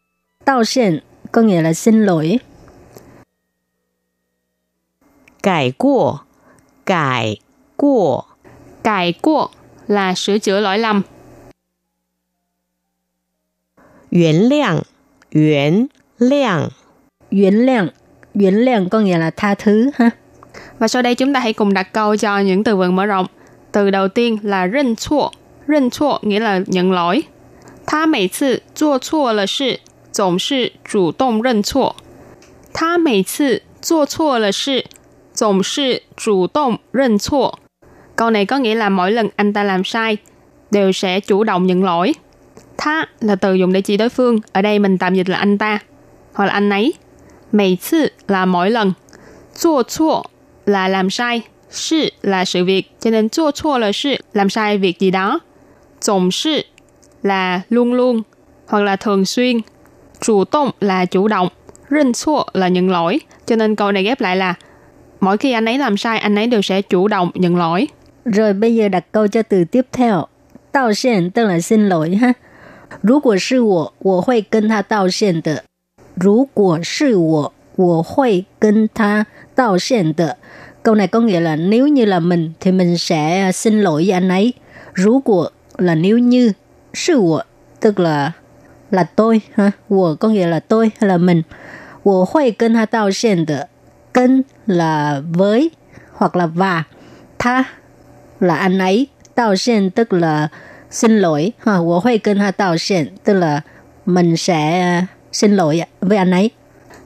[0.45, 1.01] Tao xin
[1.33, 2.41] có nghĩa là xin lỗi.
[5.43, 6.21] 改过，
[6.85, 7.39] 改
[7.77, 8.27] 过，
[8.85, 9.47] Cải qua
[9.87, 11.03] là sửa chữa lỗi lầm.
[14.11, 14.83] 原谅，
[15.31, 16.69] 原谅，
[17.31, 17.89] Duyễn lạng,
[18.35, 20.11] duyễn lạng có nghĩa là tha thứ ha.
[20.79, 23.27] Và sau đây chúng ta hãy cùng đặt câu cho những từ vựng mở rộng.
[23.73, 25.31] Từ đầu tiên là rinh chua.
[25.67, 27.23] Rinh chua nghĩa là nhận lỗi.
[27.87, 29.81] 他每次做错了事，
[30.13, 31.97] 总是主动认错。
[32.73, 34.87] 他每次做错了事，
[35.35, 37.59] 总是主动认错。
[38.16, 40.18] Câu này có nghĩa là mỗi lần anh ta làm sai,
[40.72, 42.14] đều sẽ chủ động nhận lỗi.
[42.78, 45.58] Tha là từ dùng để chỉ đối phương, ở đây mình tạm dịch là anh
[45.58, 45.80] ta,
[46.34, 46.94] hoặc là anh ấy.
[47.52, 48.94] Mỗi 次 là mỗi lần.
[49.56, 50.22] Zuo chua
[50.66, 54.78] là làm sai, sự là sự việc, cho nên zuo chua là sự làm sai
[54.78, 55.40] việc gì đó.
[56.06, 56.62] Tổng sự
[57.24, 58.22] là luôn luôn,
[58.68, 59.58] hoặc là thường xuyên.
[60.22, 61.50] Chủ động là chủ động,
[61.90, 63.20] rinh chua là nhận lỗi.
[63.46, 64.54] Cho nên câu này ghép lại là
[65.20, 67.88] mỗi khi anh ấy làm sai, anh ấy đều sẽ chủ động nhận lỗi.
[68.25, 70.27] Rồi bây giờ đặt câu cho từ tiếp theo.
[70.73, 72.33] Đạo xiên tức là xin lỗi ha.
[73.03, 75.65] 如果是我，我会跟他道歉的。
[76.15, 80.37] 如果是我，我会跟他道歉的。
[80.83, 84.29] Câu này có nghĩa là nếu như là mình thì mình sẽ xin lỗi với anh
[84.29, 84.53] ấy.
[84.95, 86.53] Rú của là nếu như,
[86.95, 87.43] sư của
[87.81, 88.33] tức là
[88.91, 89.71] là tôi ha.
[89.89, 91.43] Của có nghĩa là tôi hay là mình.
[92.03, 93.69] 我会跟他道歉的。
[94.13, 95.71] 跟 là với
[96.13, 96.85] hoặc là và.
[97.39, 97.65] Tha
[98.43, 99.07] là anh ấy.
[99.37, 100.49] Đạo歉tức là
[100.91, 101.53] xin lỗi.
[101.59, 103.61] Ha, 我会跟他道歉 tức là
[104.07, 106.51] mình sẽ xin lỗi với anh ấy.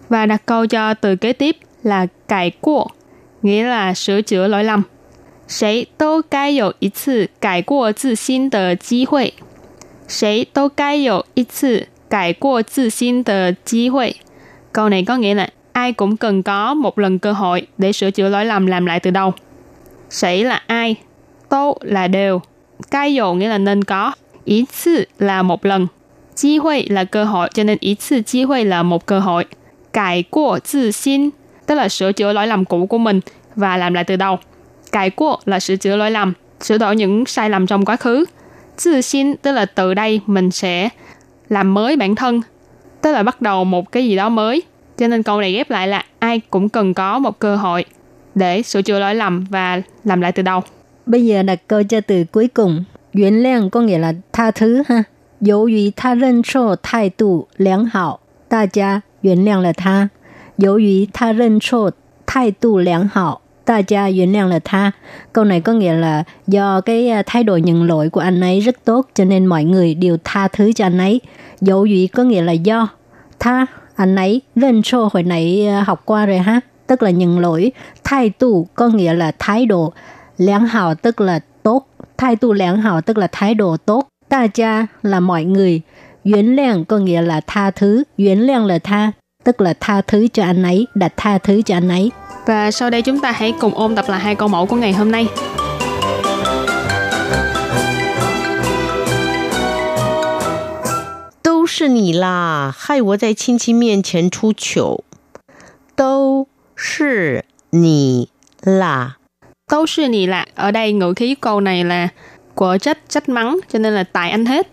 [0.09, 2.85] Và đặt câu cho từ kế tiếp là cải qua,
[3.43, 4.83] nghĩa là sửa chữa lỗi lầm.
[5.49, 9.35] 谁都该有一次改过自新的机会。
[10.09, 14.17] 谁都该有一次改过自新的机会。
[14.73, 18.29] Câu này có nghĩa là ai cũng cần có một lần cơ hội để sửa chữa
[18.29, 19.33] lỗi lầm làm lại từ đầu.
[20.11, 20.97] Sĩ là ai,
[21.50, 22.42] tô là đều,
[22.92, 24.12] cai dụ nghĩa là nên có,
[24.46, 25.88] ý 次 là một lần,
[26.42, 29.46] cơ hội là cơ hội, cho nên ý 次 chi hội là một cơ hội.
[29.94, 31.30] Cải qua tự xin,
[31.66, 33.20] tức là sửa chữa lỗi lầm cũ của mình
[33.56, 34.40] và làm lại từ đầu.
[34.92, 38.26] Cải qua là sửa chữa lỗi lầm, sửa đổi những sai lầm trong quá khứ.
[38.84, 40.90] Tự xin tức là từ đây mình sẽ
[41.50, 42.42] làm mới bản thân,
[43.02, 44.62] tức là bắt đầu một cái gì đó mới.
[44.98, 47.86] Cho nên câu này ghép lại là ai cũng cần có một cơ hội
[48.36, 50.64] để sửa chữa lỗi lầm và làm lại từ đầu.
[51.07, 52.85] Bây giờ đặt câu cho từ cuối cùng.
[53.13, 55.05] Nguyên谅có nghĩa là tha thứ ha.
[55.41, 60.11] 由于他认错态度良好，大家原谅了他。
[60.57, 61.93] 由于他认错
[62.27, 64.93] 态度良好，大家原谅了他.
[65.33, 68.85] Câu này có nghĩa là do cái thái độ nhận lỗi của anh ấy rất
[68.85, 71.21] tốt cho nên mọi người đều tha thứ cho anh ấy.
[71.61, 72.89] Dấu dụy có nghĩa là do.
[73.39, 76.61] Tha, anh ấy, lên trô hồi nãy học qua rồi ha.
[76.87, 77.73] Tức là nhận lỗi.
[78.05, 79.93] Thái độ có nghĩa là thái độ.
[80.38, 84.08] Lẻng hào tức là tốt, thái độ lãng hào tức là thái độ tốt.
[84.30, 85.82] ta cha là mọi người,
[86.24, 89.12] Yến lượng có nghĩa là tha thứ, Yến lượng là tha,
[89.44, 92.12] tức là tha thứ cho anh ấy, đặt tha thứ cho anh ấy.
[92.46, 94.94] Và sau đây chúng ta hãy cùng ôn tập lại hai câu mẫu của ngày
[94.94, 95.28] hôm nay.
[101.44, 105.00] Đâu là nì là, hại wo zai qin qi mian qian chu qiu.
[105.98, 108.26] Là nì
[108.62, 109.12] là,
[109.68, 112.08] câu sư nì là ở đây ngữ khí câu này là
[112.56, 114.68] của trách trách mắng cho nên là tại anh hết.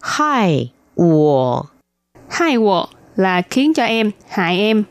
[0.00, 1.62] Hại wo.
[2.28, 4.84] Hại wo là khiến cho em hại em.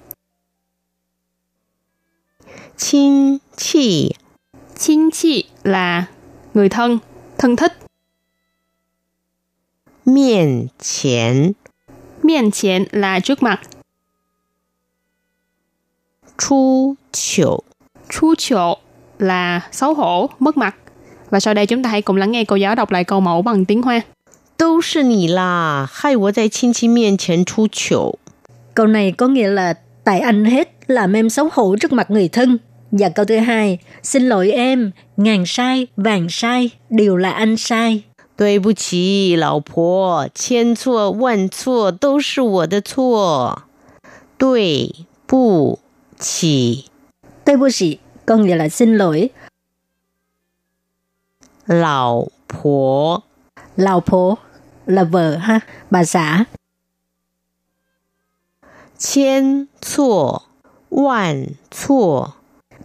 [2.78, 4.12] Chinh chi
[4.78, 6.06] Chinh chi là
[6.54, 7.00] người thân,
[7.38, 7.74] thân thích.
[10.06, 11.52] Miền chén
[12.24, 13.62] Miền chén là trước mặt,
[16.39, 17.59] 出糗
[18.11, 18.79] Chu chộ
[19.19, 20.75] là xấu hổ, mất mặt.
[21.31, 23.43] Và sau đây chúng ta hãy cùng lắng nghe cô giáo đọc lại câu mẫu
[23.43, 24.03] bằng tiếng Hoa.
[24.59, 28.19] 都是你啦，害我在亲戚面前出糗。
[28.75, 32.29] Câu này có nghĩa là tại anh hết làm em xấu hổ trước mặt người
[32.29, 32.59] thân.
[32.91, 38.03] Và câu thứ hai, xin lỗi em, ngàn sai, vàng sai, đều là anh sai.
[38.37, 43.63] 对不起，老婆，千错万错都是我的错。
[44.39, 44.95] 对
[45.27, 45.79] 不
[46.19, 46.91] 起，
[47.45, 49.31] Tôi bố sĩ có nghĩa là xin lỗi.
[51.67, 53.23] 老婆，
[53.77, 54.39] Lào phố
[54.87, 55.61] là vợ ha,
[55.91, 56.47] bà xã.
[58.99, 60.43] 千错
[60.91, 62.35] 万错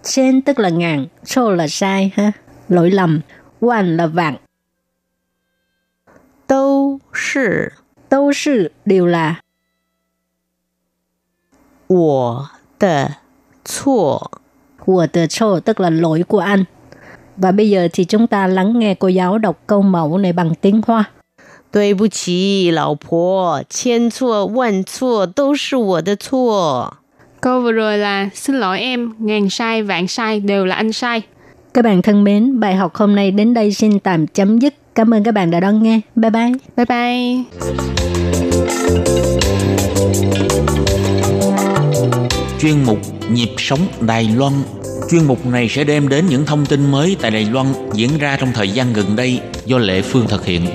[0.03, 2.31] Trên tức là ngàn, số là sai ha,
[2.69, 3.21] lỗi lầm.
[3.59, 4.37] One là vạn.
[6.47, 7.73] 都是
[8.09, 9.41] Đâu sự đều là
[11.87, 12.49] 我
[12.79, 13.17] 的
[13.65, 14.19] 错。
[14.85, 16.63] của the show tức là lỗi của anh.
[17.37, 20.55] Và bây giờ thì chúng ta lắng nghe cô giáo đọc câu mẫu này bằng
[20.61, 21.03] tiếng Hoa.
[21.71, 26.93] 对不起，老婆，千错万错都是我的错。
[27.41, 31.21] Câu vừa rồi là xin lỗi em, ngàn sai, vạn sai đều là anh sai.
[31.73, 34.73] Các bạn thân mến, bài học hôm nay đến đây xin tạm chấm dứt.
[34.95, 36.01] Cảm ơn các bạn đã đón nghe.
[36.15, 36.51] Bye bye.
[36.75, 36.85] Bye
[41.65, 41.70] bye.
[42.62, 42.98] chuyên mục
[43.30, 44.52] Nhịp sống Đài Loan.
[45.10, 48.36] Chuyên mục này sẽ đem đến những thông tin mới tại Đài Loan diễn ra
[48.40, 50.66] trong thời gian gần đây do Lệ Phương thực hiện.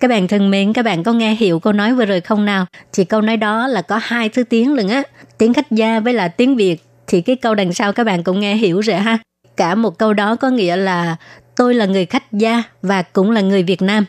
[0.00, 2.66] Các bạn thân mến, các bạn có nghe hiểu câu nói vừa rồi không nào?
[2.92, 5.02] Thì câu nói đó là có hai thứ tiếng lần á.
[5.38, 6.76] Tiếng khách gia với là tiếng Việt.
[7.06, 9.18] Thì cái câu đằng sau các bạn cũng nghe hiểu rồi ha.
[9.56, 11.16] Cả một câu đó có nghĩa là
[11.56, 14.04] tôi là người khách gia và cũng là người Việt Nam.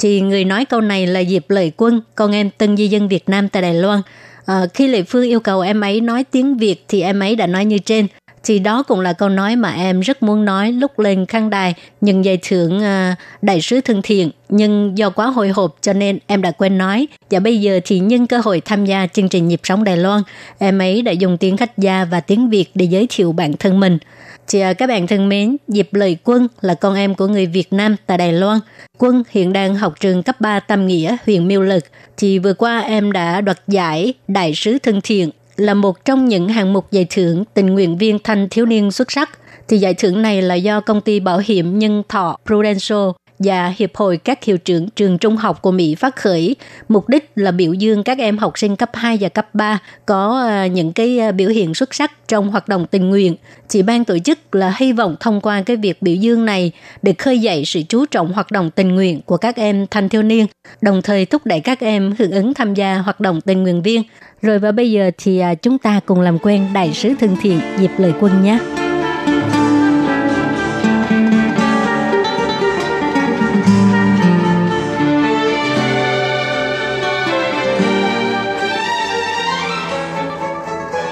[0.00, 3.28] Thì người nói câu này là Diệp Lợi Quân, con em tân di dân Việt
[3.28, 4.00] Nam tại Đài Loan.
[4.46, 7.46] À, khi Lệ Phương yêu cầu em ấy nói tiếng Việt thì em ấy đã
[7.46, 8.06] nói như trên.
[8.44, 11.74] Thì đó cũng là câu nói mà em rất muốn nói lúc lên khăn đài
[12.00, 14.30] nhận giải thưởng à, đại sứ thân thiện.
[14.48, 17.06] Nhưng do quá hồi hộp cho nên em đã quên nói.
[17.30, 20.22] Và bây giờ thì nhân cơ hội tham gia chương trình nhịp sống Đài Loan
[20.58, 23.80] em ấy đã dùng tiếng khách gia và tiếng Việt để giới thiệu bản thân
[23.80, 23.98] mình.
[24.46, 27.96] Chị các bạn thân mến, Diệp Lợi Quân là con em của người Việt Nam
[28.06, 28.58] tại Đài Loan.
[28.98, 31.84] Quân hiện đang học trường cấp 3 Tam Nghĩa, huyện Miêu Lực.
[32.16, 36.48] Thì vừa qua em đã đoạt giải Đại sứ thân thiện là một trong những
[36.48, 39.30] hạng mục giải thưởng tình nguyện viên thanh thiếu niên xuất sắc.
[39.68, 43.08] Thì giải thưởng này là do công ty bảo hiểm nhân thọ Prudential
[43.44, 46.56] và Hiệp hội các hiệu trưởng trường trung học của Mỹ phát khởi.
[46.88, 50.44] Mục đích là biểu dương các em học sinh cấp 2 và cấp 3 có
[50.48, 53.36] à, những cái à, biểu hiện xuất sắc trong hoạt động tình nguyện.
[53.68, 56.72] Chỉ ban tổ chức là hy vọng thông qua cái việc biểu dương này
[57.02, 60.22] để khơi dậy sự chú trọng hoạt động tình nguyện của các em thanh thiếu
[60.22, 60.46] niên,
[60.80, 64.02] đồng thời thúc đẩy các em hưởng ứng tham gia hoạt động tình nguyện viên.
[64.42, 67.60] Rồi và bây giờ thì à, chúng ta cùng làm quen đại sứ thân thiện
[67.78, 68.58] Diệp Lời Quân nhé.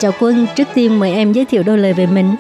[0.01, 2.35] Chào Quân, trước tiên mời em giới thiệu đôi lời về mình.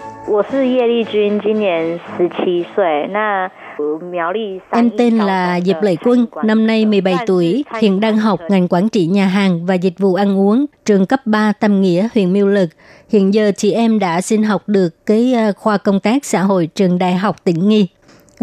[4.71, 8.89] Em tên là Diệp Lệ Quân, năm nay 17 tuổi, hiện đang học ngành quản
[8.89, 12.47] trị nhà hàng và dịch vụ ăn uống, trường cấp 3 Tâm Nghĩa, huyện Miêu
[12.47, 12.69] Lực.
[13.09, 16.69] Hiện giờ chị em đã xin học được cái ờ, khoa công tác xã hội
[16.75, 17.89] trường Đại học tỉnh Nghi.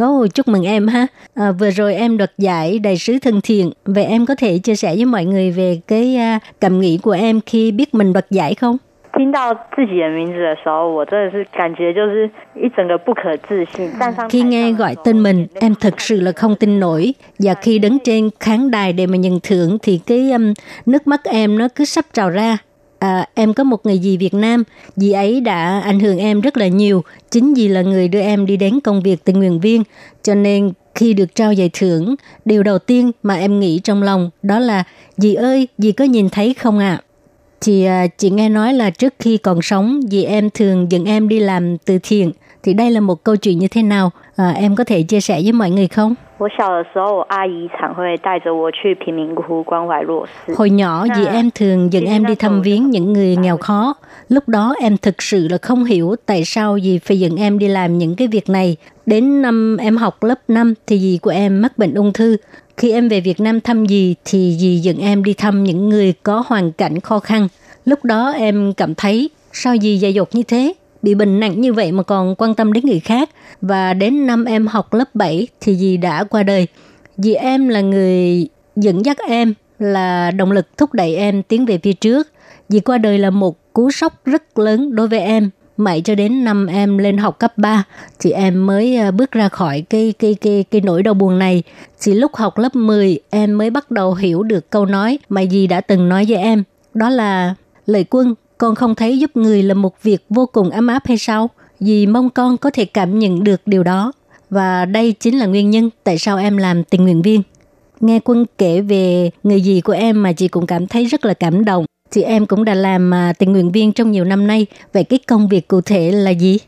[0.02, 1.08] Oh, chúc mừng em ha.
[1.36, 3.72] À, vừa rồi em đoạt giải đại sứ thân thiện.
[3.86, 7.12] Vậy em có thể chia sẻ với mọi người về cái ờ, cảm nghĩ của
[7.12, 8.78] em khi biết mình đoạt giải không?
[9.15, 13.91] 听到自己的名字的时候，我真的是感觉就是一整个不可置信。
[13.99, 17.15] 站上 khi nghe gọi tên mình, em thật sự là không tin nổi.
[17.39, 20.53] Và khi đứng trên khán đài để mà nhận thưởng thì cái um,
[20.87, 22.59] nước mắt em nó cứ sắp trào ra.
[22.99, 24.65] À, em có một người dì Việt Nam,
[24.97, 27.03] dì ấy đã ảnh hưởng em rất là nhiều.
[27.31, 29.83] Chính vì là người đưa em đi đến công việc tình nguyện viên.
[30.23, 32.15] Cho nên khi được trao giải thưởng,
[32.45, 34.85] điều đầu tiên mà em nghĩ trong lòng đó là
[35.17, 36.99] dì ơi, dì có nhìn thấy không ạ?
[37.01, 37.03] À?
[37.62, 41.28] Thì à, chị nghe nói là trước khi còn sống, dì em thường dẫn em
[41.28, 42.32] đi làm từ thiện.
[42.64, 44.12] Thì đây là một câu chuyện như thế nào?
[44.36, 46.16] À, em có thể chia sẻ với mọi người không?
[50.58, 53.94] Hồi nhỏ, dì em thường dẫn em đi thăm viếng những người nghèo khó.
[54.30, 57.68] Lúc đó em thực sự là không hiểu tại sao dì phải dẫn em đi
[57.68, 58.78] làm những cái việc này.
[59.06, 62.38] Đến năm em học lớp 5 thì dì của em mắc bệnh ung thư.
[62.78, 66.14] Khi em về Việt Nam thăm dì thì dì dẫn em đi thăm những người
[66.24, 67.48] có hoàn cảnh khó khăn.
[67.86, 70.74] Lúc đó em cảm thấy sao dì dạy dột như thế?
[71.02, 73.30] Bị bệnh nặng như vậy mà còn quan tâm đến người khác.
[73.62, 76.68] Và đến năm em học lớp 7 thì dì đã qua đời.
[77.18, 81.80] Dì em là người dẫn dắt em, là động lực thúc đẩy em tiến về
[81.84, 82.28] phía trước.
[82.70, 86.44] Dì qua đời là một cú sốc rất lớn đối với em mãi cho đến
[86.44, 87.84] năm em lên học cấp 3
[88.20, 91.64] thì em mới ờ, bước ra khỏi cái cái cái cái nỗi đau buồn này.
[92.00, 95.68] Chỉ lúc học lớp 10 em mới bắt đầu hiểu được câu nói mà dì
[95.68, 99.74] đã từng nói với em, đó là lời quân con không thấy giúp người là
[99.74, 101.50] một việc vô cùng ấm áp hay sao?
[101.80, 104.12] Dì mong con có thể cảm nhận được điều đó.
[104.50, 107.42] Và đây chính là nguyên nhân tại sao em làm tình nguyện viên.
[108.00, 111.34] Nghe Quân kể về người dì của em mà chị cũng cảm thấy rất là
[111.34, 114.67] cảm động thì em cũng đã làm à, tình nguyện viên trong nhiều năm nay.
[114.93, 116.59] Vậy cái công việc cụ thể là gì?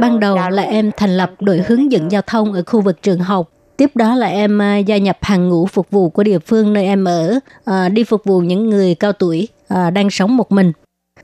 [0.00, 3.18] Ban đầu là em thành lập đội hướng dẫn giao thông ở khu vực trường
[3.18, 3.46] học.
[3.76, 6.84] Tiếp đó là em à, gia nhập hàng ngũ phục vụ của địa phương nơi
[6.84, 9.48] em ở, à, đi phục vụ những người cao tuổi
[9.94, 10.72] đang sống một mình.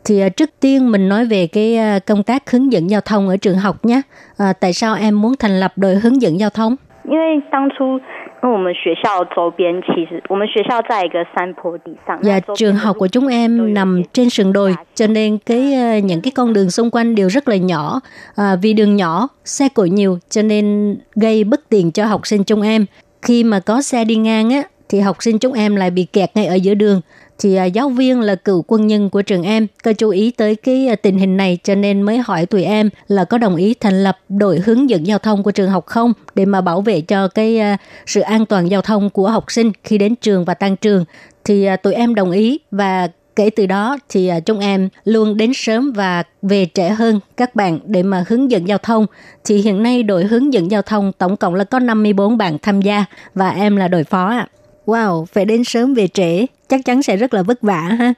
[0.04, 3.58] Thì trước tiên mình nói về cái công tác hướng dẫn giao thông ở trường
[3.58, 4.02] học nhé.
[4.38, 6.76] À, tại sao em muốn thành lập đội hướng dẫn giao thông?
[7.10, 7.98] 因为当初
[8.42, 12.18] 因为我们学校周边其实我们学校在一个山坡地上。
[12.22, 16.32] Dạ, trường học của chúng em nằm trên sườn đồi, cho nên cái ờ, những cái
[16.34, 18.00] con đường xung quanh đều rất là nhỏ.
[18.36, 22.44] À, vì đường nhỏ, xe cộ nhiều, cho nên gây bất tiện cho học sinh
[22.44, 22.86] chúng em.
[23.22, 26.30] Khi mà có xe đi ngang á, thì học sinh chúng em lại bị kẹt
[26.34, 27.00] ngay ở giữa đường.
[27.39, 30.55] thì à, giáo viên là cựu quân nhân của trường em có chú ý tới
[30.55, 33.73] cái à, tình hình này cho nên mới hỏi tụi em là có đồng ý
[33.79, 37.01] thành lập đội hướng dẫn giao thông của trường học không để mà bảo vệ
[37.01, 40.53] cho cái à, sự an toàn giao thông của học sinh khi đến trường và
[40.53, 41.05] tan trường
[41.45, 45.91] thì tụi em đồng ý và kể từ đó thì chúng em luôn đến sớm
[45.91, 49.05] và về trễ hơn các bạn để mà hướng dẫn giao thông.
[49.43, 52.81] Thì hiện nay đội hướng dẫn giao thông tổng cộng là có 54 bạn tham
[52.81, 53.05] gia
[53.35, 54.47] và em là đội phó ạ.
[54.85, 58.13] Wow, phải đến sớm về trễ, chắc chắn sẽ rất là vất vả ha.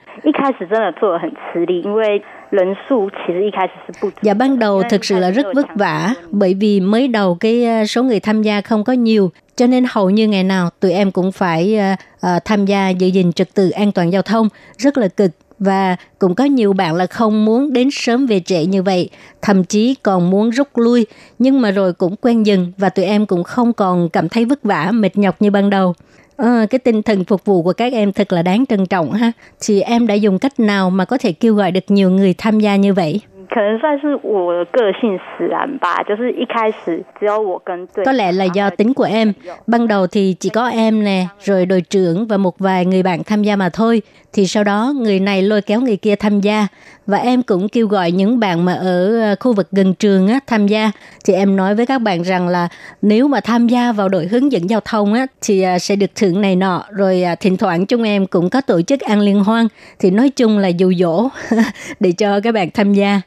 [4.22, 7.86] Dạ ban đầu thực sự là rất vất vả bởi vì mới đầu cái ờ,
[7.86, 11.12] số người tham gia không có nhiều cho nên hầu như ngày nào tụi em
[11.12, 14.98] cũng phải ờ, ờ, tham gia giữ gìn trật tự an toàn giao thông rất
[14.98, 18.84] là cực và cũng có nhiều bạn là không muốn đến sớm về trễ như
[18.84, 19.10] vậy,
[19.42, 21.06] thậm chí còn muốn rút lui,
[21.40, 24.64] nhưng mà rồi cũng quen dần và tụi em cũng không còn cảm thấy vất
[24.64, 25.94] vả, mệt nhọc như ban đầu.
[26.38, 29.32] À, cái tinh thần phục vụ của các em thật là đáng trân trọng ha.
[29.60, 32.60] Thì em đã dùng cách nào mà có thể kêu gọi được nhiều người tham
[32.60, 33.22] gia như vậy?
[33.51, 39.33] 可能算是我的个性使然吧，就是一开始只有我跟队 Có lẽ là do tính của em.
[39.67, 43.25] Ban đầu thì chỉ có em nè, rồi đội trưởng và một vài người bạn
[43.25, 44.03] tham gia mà thôi.
[44.33, 46.67] Thì sau đó người này lôi kéo người kia tham gia.
[47.07, 50.41] Và em cũng kêu gọi những bạn mà ở ờ, khu vực gần trường á,
[50.47, 50.91] tham gia.
[51.25, 52.69] Thì em nói với các bạn rằng là
[53.03, 56.11] nếu mà tham gia vào đội hướng dẫn giao thông á, thì à, sẽ được
[56.15, 56.85] thưởng này nọ.
[56.91, 59.67] Rồi à, thỉnh thoảng chúng em cũng có tổ chức ăn liên hoan.
[59.99, 61.29] Thì nói chung là dụ dỗ
[62.01, 63.21] để cho các bạn tham gia.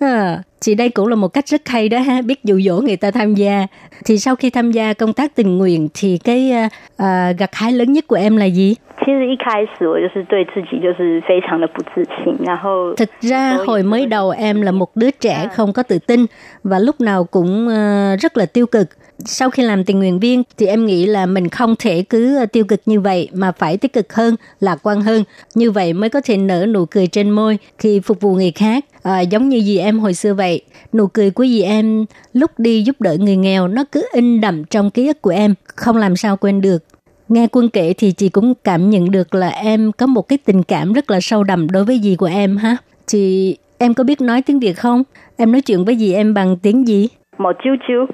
[0.00, 2.97] À, thì đây cũng là một cách rất hay đó ha, biết dụ dỗ người
[2.97, 3.67] ta tham gia.
[4.05, 7.71] Thì sau khi tham gia công tác tình nguyện thì cái à, à, gặt hái
[7.71, 8.75] lớn nhất của em là gì?
[9.05, 16.25] 其实一开始我就是对自己就是非常的不自信，然后 Thực ra hồi mới đầu em là một đứa trẻ không có tự tin
[16.63, 18.87] và lúc nào cũng ờ, rất là tiêu cực.
[19.25, 22.45] Sau khi làm tình nguyện viên thì em nghĩ là mình không thể cứ ờ,
[22.45, 25.23] tiêu cực như vậy mà phải tích cực hơn, lạc quan hơn.
[25.55, 28.85] Như vậy mới có thể nở nụ cười trên môi khi phục vụ người khác.
[29.03, 30.48] À, giống như dì em hồi xưa vậy.
[30.92, 34.64] Nụ cười của dì em lúc đi giúp đỡ người nghèo nó cứ in đậm
[34.64, 36.84] trong ký ức của em, không làm sao quên được.
[37.28, 40.62] Nghe quân kể thì chị cũng cảm nhận được là em có một cái tình
[40.62, 42.76] cảm rất là sâu đậm đối với dì của em ha.
[43.06, 45.02] Chị em có biết nói tiếng Việt không?
[45.36, 47.08] Em nói chuyện với dì em bằng tiếng gì?
[47.40, 48.06] một chút chút,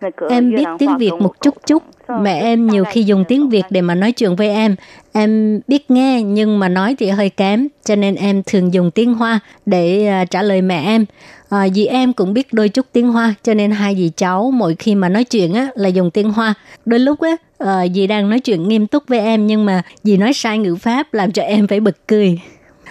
[0.00, 0.50] một chút điểm.
[0.50, 1.82] Thì biết tiếng Việt một chút chút.
[2.20, 4.76] Mẹ em nhiều khi dùng tiếng Việt để mà nói chuyện với em.
[5.12, 9.14] Em biết nghe nhưng mà nói thì hơi kém, cho nên em thường dùng tiếng
[9.14, 11.04] Hoa để à, trả lời mẹ em.
[11.50, 14.74] À, dì em cũng biết đôi chút tiếng Hoa, cho nên hai dì cháu mỗi
[14.78, 16.54] khi mà nói chuyện á là dùng tiếng Hoa.
[16.84, 20.16] Đôi lúc á, à, dì đang nói chuyện nghiêm túc với em nhưng mà dì
[20.16, 22.40] nói sai ngữ pháp làm cho em phải bật cười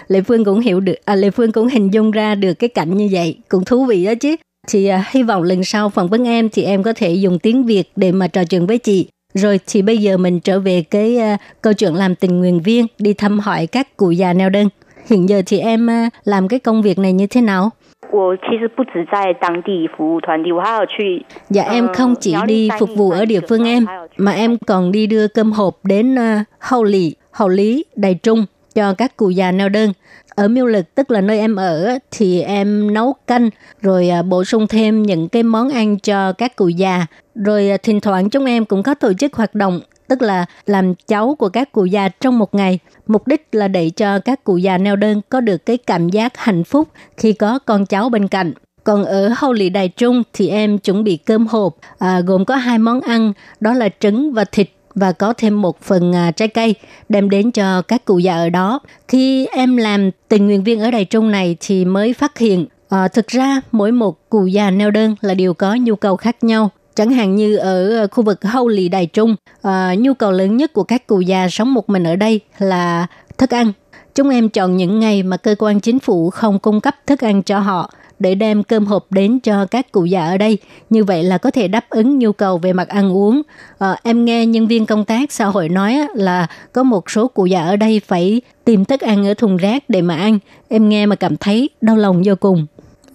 [0.09, 2.97] Lệ Phương cũng hiểu được, à, Lệ Phương cũng hình dung ra được cái cảnh
[2.97, 4.35] như vậy, cũng thú vị đó chứ.
[4.67, 7.65] Thì à, hy vọng lần sau phỏng vấn em thì em có thể dùng tiếng
[7.65, 9.07] Việt để mà trò chuyện với chị.
[9.33, 12.85] Rồi thì bây giờ mình trở về cái à, câu chuyện làm tình nguyện viên,
[12.99, 14.69] đi thăm hỏi các cụ già neo đơn.
[15.09, 17.71] Hiện giờ thì em à, làm cái công việc này như thế nào?
[18.11, 23.39] 我其实不止在当地服务团体，我还有去 Dạ em Ờ, không chỉ Giáo đi Lý phục Sai vụ Nghị ở địa
[23.39, 26.19] Ban phương Trưởng em, Ban Thái mà em còn đi đưa cơm hộp đến uh,
[26.59, 29.92] Hậu Lị, Hậu Lý, Đài Trung cho các cụ già neo đơn.
[30.34, 33.50] Ở Miêu Lực tức là nơi em ở thì em nấu canh
[33.82, 37.06] rồi à, bổ sung thêm những cái món ăn cho các cụ già.
[37.34, 40.94] Rồi à, thỉnh thoảng chúng em cũng có tổ chức hoạt động tức là làm
[40.94, 42.78] cháu của các cụ già trong một ngày.
[43.06, 46.36] Mục đích là để cho các cụ già neo đơn có được cái cảm giác
[46.36, 48.52] hạnh phúc khi có con cháu bên cạnh.
[48.84, 52.56] Còn ở Hậu Lị Đài Trung thì em chuẩn bị cơm hộp à, gồm có
[52.56, 56.48] hai món ăn đó là trứng và thịt và có thêm một phần à, trái
[56.48, 56.74] cây
[57.08, 58.80] đem đến cho các cụ già ở đó.
[59.08, 63.08] Khi em làm tình nguyện viên ở Đài Trung này thì mới phát hiện à,
[63.08, 66.70] thực ra mỗi một cụ già neo đơn là đều có nhu cầu khác nhau.
[66.94, 70.56] Chẳng hạn như ở à, khu vực Hậu Lì Đài Trung, à, nhu cầu lớn
[70.56, 73.06] nhất của các cụ già sống một mình ở đây là
[73.38, 73.72] thức ăn.
[74.14, 77.42] Chúng em chọn những ngày mà cơ quan chính phủ không cung cấp thức ăn
[77.42, 77.90] cho họ
[78.20, 80.58] để đem cơm hộp đến cho các cụ già ở đây.
[80.90, 83.42] Như vậy là có thể đáp ứng nhu cầu về mặt ăn uống.
[83.78, 87.46] À, em nghe nhân viên công tác xã hội nói là có một số cụ
[87.46, 90.38] già ở đây phải tìm thức ăn ở thùng rác để mà ăn.
[90.68, 92.66] Em nghe mà cảm thấy đau lòng vô cùng.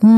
[0.01, 0.09] Ừ,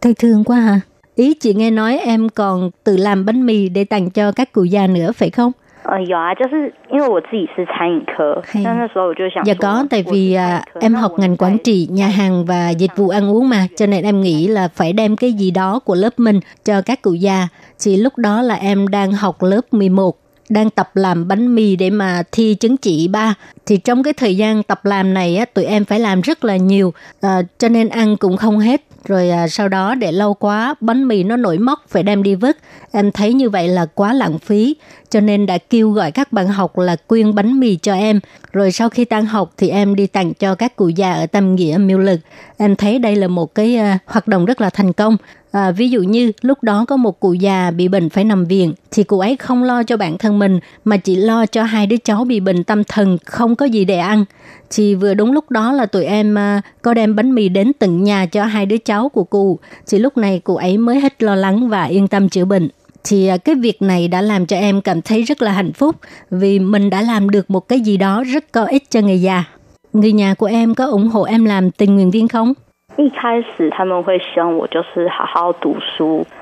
[0.00, 0.80] thấy thương quá hả?
[1.14, 4.64] Ý chị nghe nói em còn tự làm bánh mì để tặng cho các cụ
[4.64, 5.52] già nữa phải không?
[5.87, 11.35] 呃，有啊，就是因为我自己是餐饮科，嘿那那时候我就想 Dạ 说 có, tại 我是 vì 餐 à, 饮科 em 那 học 我 ngành
[11.35, 14.47] 在 quản trị nhà hàng và dịch vụ ăn uống mà, cho nên em nghĩ
[14.47, 17.47] là phải đem cái gì đó của lớp mình cho các cụ già.
[17.83, 20.15] Thì lúc đó là em đang học lớp 11
[20.49, 23.33] đang tập làm bánh mì để mà thi chứng chỉ ba
[23.65, 26.55] thì trong cái thời gian tập làm này á tụi em phải làm rất là
[26.55, 30.74] nhiều à, cho nên ăn cũng không hết rồi à, sau đó để lâu quá
[30.80, 32.56] bánh mì nó nổi mốc phải đem đi vứt.
[32.92, 34.76] Em thấy như vậy là quá lãng phí,
[35.10, 38.20] cho nên đã kêu gọi các bạn học là quyên bánh mì cho em.
[38.52, 41.54] Rồi sau khi tan học thì em đi tặng cho các cụ già ở Tâm
[41.54, 42.20] Nghĩa Miêu Lực.
[42.56, 45.16] Em thấy đây là một cái à, hoạt động rất là thành công.
[45.58, 48.74] À, ví dụ như lúc đó có một cụ già bị bệnh phải nằm viện
[48.90, 51.96] thì cụ ấy không lo cho bản thân mình mà chỉ lo cho hai đứa
[52.04, 54.24] cháu bị bệnh tâm thần không có gì để ăn.
[54.70, 58.04] Thì vừa đúng lúc đó là tụi em à, có đem bánh mì đến tận
[58.04, 59.58] nhà cho hai đứa cháu của cụ.
[59.90, 62.68] Thì lúc này cụ ấy mới hết lo lắng và yên tâm chữa bệnh
[63.04, 65.96] thì à, cái việc này đã làm cho em cảm thấy rất là hạnh phúc
[66.30, 69.44] vì mình đã làm được một cái gì đó rất có ích cho người già.
[69.92, 72.54] Người nhà của em có ủng hộ em làm tình nguyện viên không?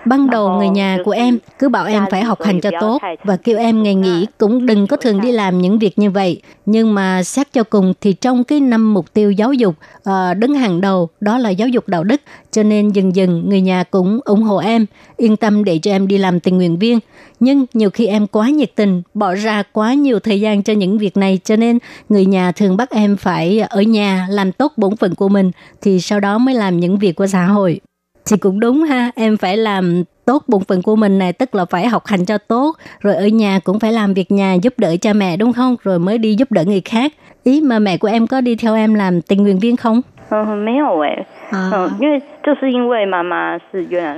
[0.04, 3.36] Ban đầu người nhà của em cứ bảo em phải học hành cho tốt và
[3.44, 6.42] kêu em ngày nghỉ cũng đừng có thường đi làm những việc như vậy.
[6.66, 10.54] Nhưng mà xét cho cùng thì trong cái năm mục tiêu giáo dục ờ, đứng
[10.54, 12.20] hàng đầu đó là giáo dục đạo đức
[12.56, 14.86] cho nên dần dần người nhà cũng ủng hộ em,
[15.16, 16.98] yên tâm để cho em đi làm tình nguyện viên.
[17.40, 20.98] Nhưng nhiều khi em quá nhiệt tình, bỏ ra quá nhiều thời gian cho những
[20.98, 21.78] việc này cho nên
[22.08, 25.50] người nhà thường bắt em phải ở nhà làm tốt bổn phận của mình
[25.82, 27.80] thì sau đó mới làm những việc của xã hội.
[28.26, 31.64] Thì cũng đúng ha, em phải làm tốt bổn phận của mình này, tức là
[31.64, 34.96] phải học hành cho tốt, rồi ở nhà cũng phải làm việc nhà giúp đỡ
[35.00, 35.76] cha mẹ đúng không?
[35.82, 37.12] Rồi mới đi giúp đỡ người khác.
[37.44, 40.02] Ý mà mẹ của em có đi theo em làm tình nguyện viên không?
[41.50, 41.70] Ừ, à.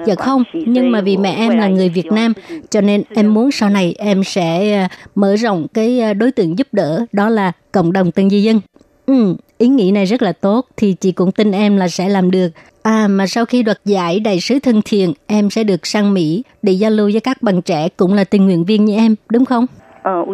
[0.06, 2.32] Dạ không, nhưng mà vì mẹ em là người Việt Nam,
[2.70, 6.58] cho nên em muốn sau này em sẽ ờ, mở rộng cái ờ, đối tượng
[6.58, 8.60] giúp đỡ, đó là cộng đồng tân di dân.
[9.06, 12.30] Ừ, ý nghĩ này rất là tốt, thì chị cũng tin em là sẽ làm
[12.30, 12.48] được.
[12.82, 16.42] À, mà sau khi đoạt giải đại sứ thân thiện, em sẽ được sang Mỹ
[16.62, 19.44] để giao lưu với các bạn trẻ cũng là tình nguyện viên như em, đúng
[19.44, 19.66] không?
[20.08, 20.24] Ờ,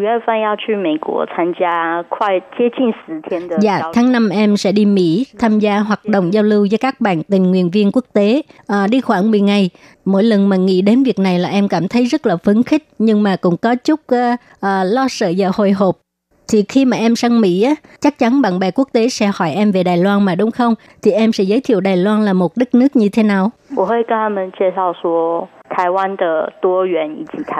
[3.60, 7.00] dạ, tháng năm em sẽ đi Mỹ tham gia hoạt động giao lưu với các
[7.00, 9.70] bạn tình nguyện viên quốc tế, à, đi khoảng 10 ngày.
[10.04, 12.88] Mỗi lần mà nghĩ đến việc này là em cảm thấy rất là phấn khích,
[12.98, 16.03] nhưng mà cũng có chút uh, uh, lo sợ và hồi hộp.
[16.48, 19.50] Thì khi mà em sang Mỹ á, chắc chắn bạn bè quốc tế sẽ hỏi
[19.50, 20.74] em về Đài Loan mà đúng không?
[21.02, 23.50] Thì em sẽ giới thiệu Đài Loan là một đất nước như thế nào?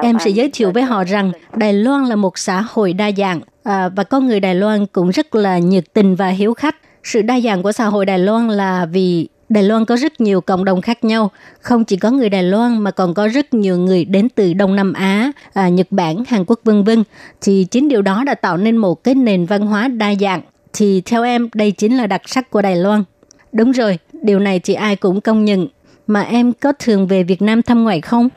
[0.03, 3.41] Em sẽ giới thiệu với họ rằng Đài Loan là một xã hội đa dạng
[3.64, 6.76] à, và con người Đài Loan cũng rất là nhiệt tình và hiếu khách.
[7.03, 10.40] Sự đa dạng của xã hội Đài Loan là vì Đài Loan có rất nhiều
[10.40, 11.30] cộng đồng khác nhau,
[11.61, 14.76] không chỉ có người Đài Loan mà còn có rất nhiều người đến từ Đông
[14.76, 17.05] Nam Á, à, Nhật Bản, Hàn Quốc vân vân.
[17.40, 20.40] Thì chính điều đó đã tạo nên một cái nền văn hóa đa dạng.
[20.72, 23.05] Thì theo em đây chính là đặc sắc của Đài Loan.
[23.53, 25.66] Đúng rồi, điều này thì ai cũng công nhận.
[26.07, 28.28] Mà em có thường về Việt Nam thăm ngoại không?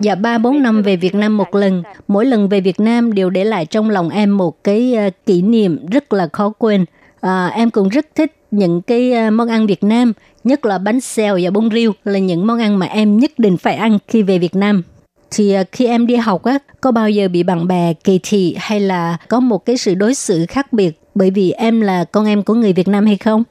[0.00, 1.82] Dạ 3-4 năm về Việt Nam một lần.
[2.08, 5.42] Mỗi lần về Việt Nam đều để lại trong lòng em một cái ờ, kỷ
[5.42, 6.84] niệm rất là khó quên
[7.22, 10.12] à, em cũng rất thích những cái à, món ăn Việt Nam,
[10.44, 13.56] nhất là bánh xèo và bông riêu là những món ăn mà em nhất định
[13.56, 14.82] phải ăn khi về Việt Nam.
[15.30, 18.56] Thì à, khi em đi học á, có bao giờ bị bạn bè kỳ thị
[18.60, 22.26] hay là có một cái sự đối xử khác biệt bởi vì em là con
[22.26, 23.44] em của người Việt Nam hay không?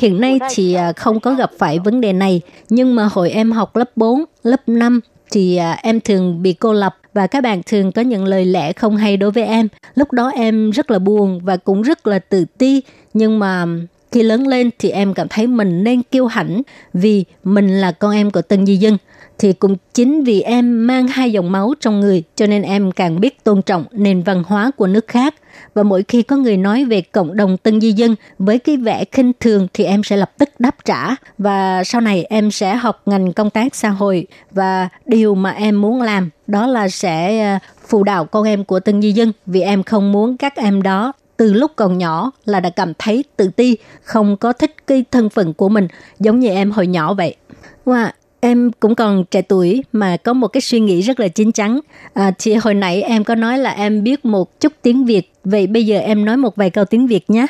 [0.00, 3.76] Hiện nay thì không có gặp phải vấn đề này, nhưng mà hồi em học
[3.76, 5.00] lớp 4, lớp 5
[5.30, 8.72] thì à, em thường bị cô lập và các bạn thường có những lời lẽ
[8.72, 9.68] không hay đối với em.
[9.94, 12.82] Lúc đó em rất là buồn và cũng rất là tự ti,
[13.14, 13.66] nhưng mà
[14.12, 16.62] khi lớn lên thì em cảm thấy mình nên kiêu hãnh
[16.94, 18.96] vì mình là con em của tân di dân.
[19.40, 23.20] Thì cũng chính vì em mang hai dòng máu trong người cho nên em càng
[23.20, 25.34] biết tôn trọng nền văn hóa của nước khác.
[25.74, 29.04] Và mỗi khi có người nói về cộng đồng tân di dân với cái vẻ
[29.12, 31.14] khinh thường thì em sẽ lập tức đáp trả.
[31.38, 35.80] Và sau này em sẽ học ngành công tác xã hội và điều mà em
[35.80, 39.60] muốn làm đó là sẽ ờ, phụ đạo con em của tân di dân vì
[39.60, 43.48] em không muốn các em đó từ lúc còn nhỏ là đã cảm thấy tự
[43.48, 45.88] ti, không có thích cái thân phận của mình
[46.18, 47.34] giống như em hồi nhỏ vậy.
[47.86, 48.08] Wow,
[48.40, 51.80] em cũng còn trẻ tuổi mà có một cái suy nghĩ rất là chín chắn.
[52.14, 55.66] À, thì hồi nãy em có nói là em biết một chút tiếng Việt, vậy
[55.66, 57.46] bây giờ em nói một vài câu tiếng Việt nhé.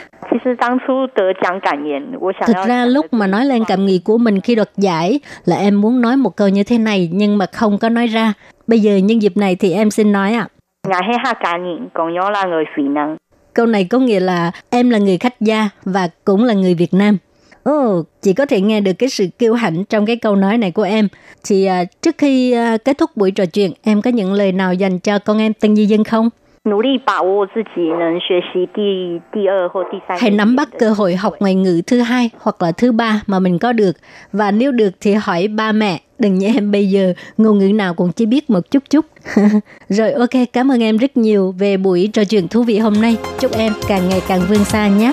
[2.46, 5.80] Thực ra lúc mà nói lên cảm nghĩ của mình khi đoạt giải là em
[5.80, 8.32] muốn nói một câu như thế này nhưng mà không có nói ra.
[8.66, 10.48] Bây giờ nhân dịp này thì em xin nói ạ.
[10.82, 11.00] À.
[13.54, 16.94] Câu này có nghĩa là em là người khách gia và cũng là người Việt
[16.94, 17.16] Nam.
[17.62, 20.58] Ồ, oh, chị có thể nghe được cái sự kiêu hãnh trong cái câu nói
[20.58, 21.08] này của em.
[21.44, 24.74] Thì à, trước khi à, kết thúc buổi trò chuyện, em có những lời nào
[24.74, 26.28] dành cho con em Tân Di Dân không?
[30.08, 33.38] Hãy nắm bắt cơ hội học ngoại ngữ thứ hai hoặc là thứ ba mà
[33.38, 33.92] mình có được.
[34.32, 37.94] Và nếu được thì hỏi ba mẹ, đừng như em bây giờ, ngôn ngữ nào
[37.94, 39.04] cũng chỉ biết một chút chút.
[39.88, 43.16] Rồi ok, cảm ơn em rất nhiều về buổi trò chuyện thú vị hôm nay.
[43.38, 45.12] Chúc em càng ngày càng vươn xa nhé.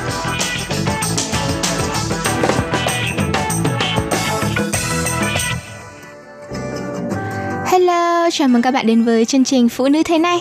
[8.33, 10.37] Chào mừng các bạn đến với chương trình Phụ nữ thế này.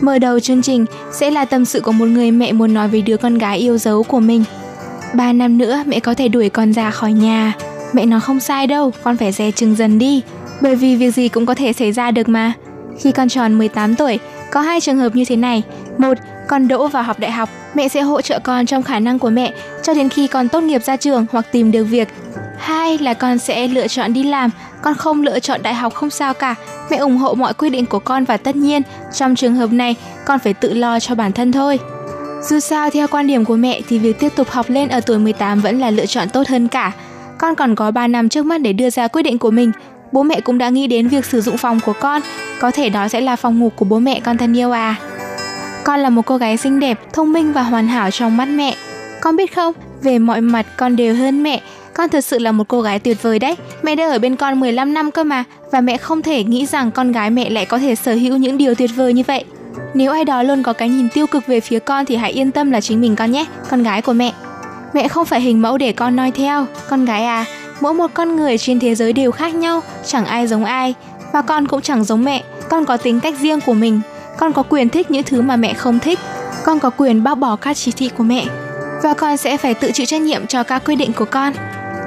[0.00, 3.00] Mở đầu chương trình sẽ là tâm sự của một người mẹ muốn nói về
[3.00, 4.44] đứa con gái yêu dấu của mình.
[5.14, 7.52] Ba năm nữa mẹ có thể đuổi con ra khỏi nhà.
[7.92, 10.22] Mẹ nói không sai đâu, con phải dè chừng dần đi.
[10.60, 12.52] Bởi vì việc gì cũng có thể xảy ra được mà.
[13.00, 14.18] Khi con tròn 18 tuổi,
[14.50, 15.62] có hai trường hợp như thế này.
[15.98, 16.18] Một,
[16.48, 19.30] con đỗ vào học đại học, mẹ sẽ hỗ trợ con trong khả năng của
[19.30, 22.08] mẹ cho đến khi con tốt nghiệp ra trường hoặc tìm được việc.
[22.58, 24.50] Hai là con sẽ lựa chọn đi làm,
[24.84, 26.54] con không lựa chọn đại học không sao cả.
[26.90, 28.82] Mẹ ủng hộ mọi quyết định của con và tất nhiên,
[29.12, 31.78] trong trường hợp này, con phải tự lo cho bản thân thôi.
[32.42, 35.18] Dù sao theo quan điểm của mẹ thì việc tiếp tục học lên ở tuổi
[35.18, 36.92] 18 vẫn là lựa chọn tốt hơn cả.
[37.38, 39.72] Con còn có 3 năm trước mắt để đưa ra quyết định của mình.
[40.12, 42.22] Bố mẹ cũng đã nghĩ đến việc sử dụng phòng của con,
[42.60, 44.94] có thể đó sẽ là phòng ngủ của bố mẹ con thân yêu à.
[45.84, 48.74] Con là một cô gái xinh đẹp, thông minh và hoàn hảo trong mắt mẹ.
[49.20, 51.60] Con biết không, về mọi mặt con đều hơn mẹ.
[51.94, 53.56] Con thật sự là một cô gái tuyệt vời đấy.
[53.82, 56.90] Mẹ đã ở bên con 15 năm cơ mà và mẹ không thể nghĩ rằng
[56.90, 59.44] con gái mẹ lại có thể sở hữu những điều tuyệt vời như vậy.
[59.94, 62.50] Nếu ai đó luôn có cái nhìn tiêu cực về phía con thì hãy yên
[62.50, 64.32] tâm là chính mình con nhé, con gái của mẹ.
[64.94, 67.44] Mẹ không phải hình mẫu để con noi theo, con gái à,
[67.80, 70.94] mỗi một con người trên thế giới đều khác nhau, chẳng ai giống ai,
[71.32, 74.00] và con cũng chẳng giống mẹ, con có tính cách riêng của mình,
[74.38, 76.18] con có quyền thích những thứ mà mẹ không thích,
[76.64, 78.44] con có quyền bác bỏ các chỉ thị của mẹ,
[79.02, 81.52] và con sẽ phải tự chịu trách nhiệm cho các quyết định của con.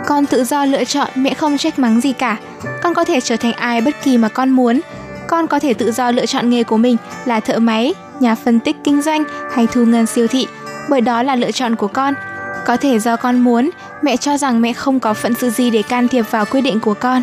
[0.07, 2.37] Con tự do lựa chọn, mẹ không trách mắng gì cả.
[2.81, 4.79] Con có thể trở thành ai bất kỳ mà con muốn.
[5.27, 8.59] Con có thể tự do lựa chọn nghề của mình là thợ máy, nhà phân
[8.59, 10.47] tích kinh doanh hay thu ngân siêu thị,
[10.89, 12.13] bởi đó là lựa chọn của con.
[12.65, 13.69] Có thể do con muốn,
[14.01, 16.79] mẹ cho rằng mẹ không có phận sự gì để can thiệp vào quyết định
[16.79, 17.21] của con.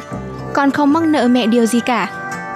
[0.53, 2.11] Con không mắc nợ mẹ điều gì cả.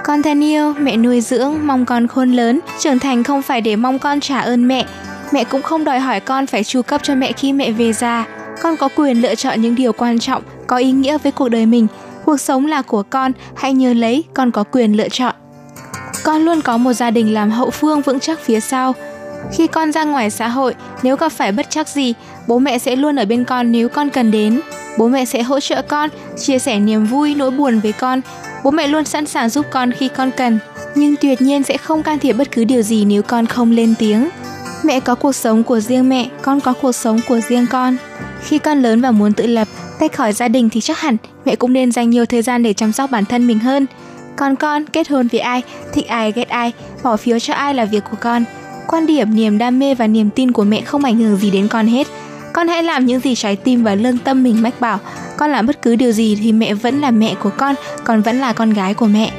[0.05, 3.77] Con thân yêu, mẹ nuôi dưỡng, mong con khôn lớn, trưởng thành không phải để
[3.77, 4.87] mong con trả ơn mẹ.
[5.33, 8.27] Mẹ cũng không đòi hỏi con phải chu cấp cho mẹ khi mẹ về già.
[8.63, 11.67] Con có quyền lựa chọn những điều quan trọng, có ý nghĩa với cuộc đời
[11.67, 11.87] mình.
[12.25, 15.35] Cuộc sống là của con, hãy nhớ lấy, con có quyền lựa chọn.
[16.25, 18.95] Con luôn có một gia đình làm hậu phương vững chắc phía sau.
[19.53, 22.15] Khi con ra ngoài xã hội, nếu gặp phải bất chắc gì,
[22.47, 24.61] bố mẹ sẽ luôn ở bên con nếu con cần đến.
[24.99, 28.21] Bố mẹ sẽ hỗ trợ con, chia sẻ niềm vui, nỗi buồn với con.
[28.65, 30.59] Bố mẹ luôn sẵn sàng giúp con khi con cần,
[30.95, 33.95] nhưng tuyệt nhiên sẽ không can thiệp bất cứ điều gì nếu con không lên
[33.99, 34.29] tiếng.
[34.83, 37.97] Mẹ có cuộc sống của riêng mẹ, con có cuộc sống của riêng con.
[38.43, 39.69] Khi con lớn và muốn tự lập,
[39.99, 42.73] tách khỏi gia đình thì chắc hẳn mẹ cũng nên dành nhiều thời gian để
[42.73, 43.87] chăm sóc bản thân mình hơn.
[44.37, 45.63] Còn con, kết hôn với ai,
[45.93, 46.73] thích ai ghét ai,
[47.03, 48.45] bỏ phiếu cho ai là việc của con.
[48.89, 51.69] Quan điểm, niềm đam mê và niềm tin của mẹ không ảnh hưởng gì đến
[51.69, 52.07] con hết.
[52.53, 54.99] Con hãy làm những gì trái tim và lương tâm mình mách bảo.
[55.37, 57.75] Con làm bất cứ điều gì thì mẹ vẫn là mẹ của con,
[58.05, 59.33] con vẫn là con gái của mẹ.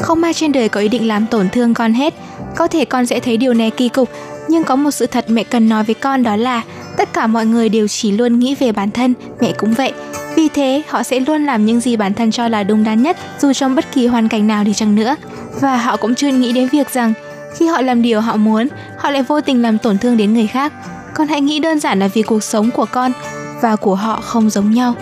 [0.00, 2.14] Không ai trên đời có ý định làm tổn thương con hết.
[2.56, 4.08] Có thể con sẽ thấy điều này kỳ cục,
[4.48, 6.62] nhưng có một sự thật mẹ cần nói với con đó là
[6.98, 9.92] tất cả mọi người đều chỉ luôn nghĩ về bản thân, mẹ cũng vậy.
[10.36, 13.16] Vì thế, họ sẽ luôn làm những gì bản thân cho là đúng đắn nhất
[13.40, 15.16] dù trong bất kỳ hoàn cảnh nào đi chăng nữa.
[15.60, 17.12] Và họ cũng chưa nghĩ đến việc rằng
[17.56, 20.46] khi họ làm điều họ muốn, họ lại vô tình làm tổn thương đến người
[20.46, 20.72] khác.
[21.14, 23.12] Con hãy nghĩ đơn giản là vì cuộc sống của con
[23.60, 24.94] và của họ không giống nhau.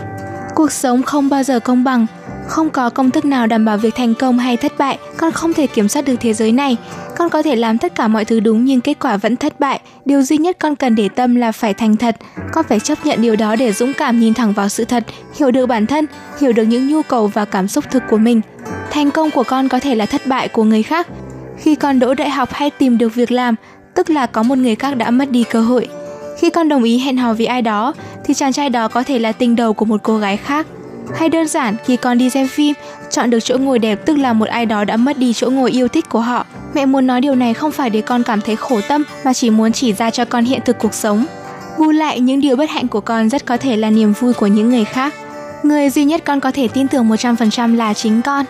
[0.55, 2.07] Cuộc sống không bao giờ công bằng,
[2.49, 5.53] không có công thức nào đảm bảo việc thành công hay thất bại, con không
[5.53, 6.77] thể kiểm soát được thế giới này.
[7.17, 9.81] Con có thể làm tất cả mọi thứ đúng nhưng kết quả vẫn thất bại.
[10.05, 12.17] Điều duy nhất con cần để tâm là phải thành thật.
[12.53, 15.05] Con phải chấp nhận điều đó để dũng cảm nhìn thẳng vào sự thật,
[15.37, 16.07] hiểu được bản thân,
[16.41, 18.41] hiểu được những nhu cầu và cảm xúc thực của mình.
[18.91, 21.07] Thành công của con có thể là thất bại của người khác.
[21.59, 23.55] Khi con đỗ đại học hay tìm được việc làm,
[23.95, 25.89] tức là có một người khác đã mất đi cơ hội.
[26.39, 27.95] Khi con đồng ý hẹn hò với ai đó,
[28.25, 30.67] thì chàng trai đó có thể là tình đầu của một cô gái khác.
[31.15, 32.75] Hay đơn giản khi con đi xem phim,
[33.11, 35.71] chọn được chỗ ngồi đẹp tức là một ai đó đã mất đi chỗ ngồi
[35.71, 36.47] yêu thích của họ.
[36.75, 39.51] Mẹ muốn nói điều này không phải để con cảm thấy khổ tâm mà chỉ
[39.51, 41.27] muốn chỉ ra cho con hiện thực cuộc sống.
[41.79, 44.47] Bù lại những điều bất hạnh của con rất có thể là niềm vui của
[44.47, 45.15] những người khác.
[45.63, 48.45] Người duy nhất con có thể tin tưởng 100% là chính con.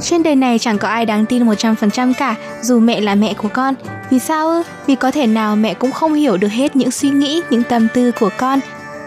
[0.00, 3.48] Trên đời này chẳng có ai đáng tin 100% cả, dù mẹ là mẹ của
[3.48, 3.74] con.
[4.10, 4.62] Vì sao ư?
[4.86, 7.88] Vì có thể nào mẹ cũng không hiểu được hết những suy nghĩ, những tâm
[7.94, 8.60] tư của con.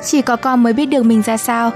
[0.06, 1.72] Chỉ có con mới biết được mình ra sao.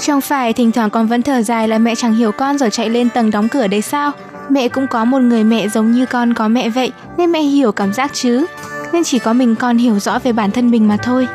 [0.00, 2.90] Chẳng phải thỉnh thoảng con vẫn thở dài là mẹ chẳng hiểu con rồi chạy
[2.90, 4.10] lên tầng đóng cửa đấy sao?
[4.48, 7.72] Mẹ cũng có một người mẹ giống như con có mẹ vậy, nên mẹ hiểu
[7.72, 8.46] cảm giác chứ.
[8.92, 11.28] Nên chỉ có mình con hiểu rõ về bản thân mình mà thôi.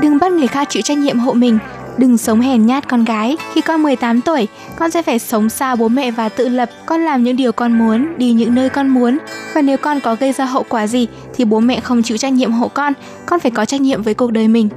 [0.00, 1.58] Đừng bắt người khác chịu trách nhiệm hộ mình,
[1.98, 3.36] Đừng sống hèn nhát con gái.
[3.52, 6.70] Khi con 18 tuổi, con sẽ phải sống xa bố mẹ và tự lập.
[6.86, 9.18] Con làm những điều con muốn, đi những nơi con muốn.
[9.54, 12.32] Và nếu con có gây ra hậu quả gì thì bố mẹ không chịu trách
[12.32, 12.92] nhiệm hộ con.
[13.26, 14.68] Con phải có trách nhiệm với cuộc đời mình.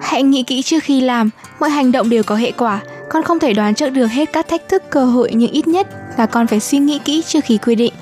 [0.00, 1.30] Hãy nghĩ kỹ trước khi làm,
[1.60, 2.80] mọi hành động đều có hệ quả.
[3.10, 5.86] Con không thể đoán trước được hết các thách thức cơ hội nhưng ít nhất
[6.18, 7.92] là con phải suy nghĩ kỹ trước khi quy định.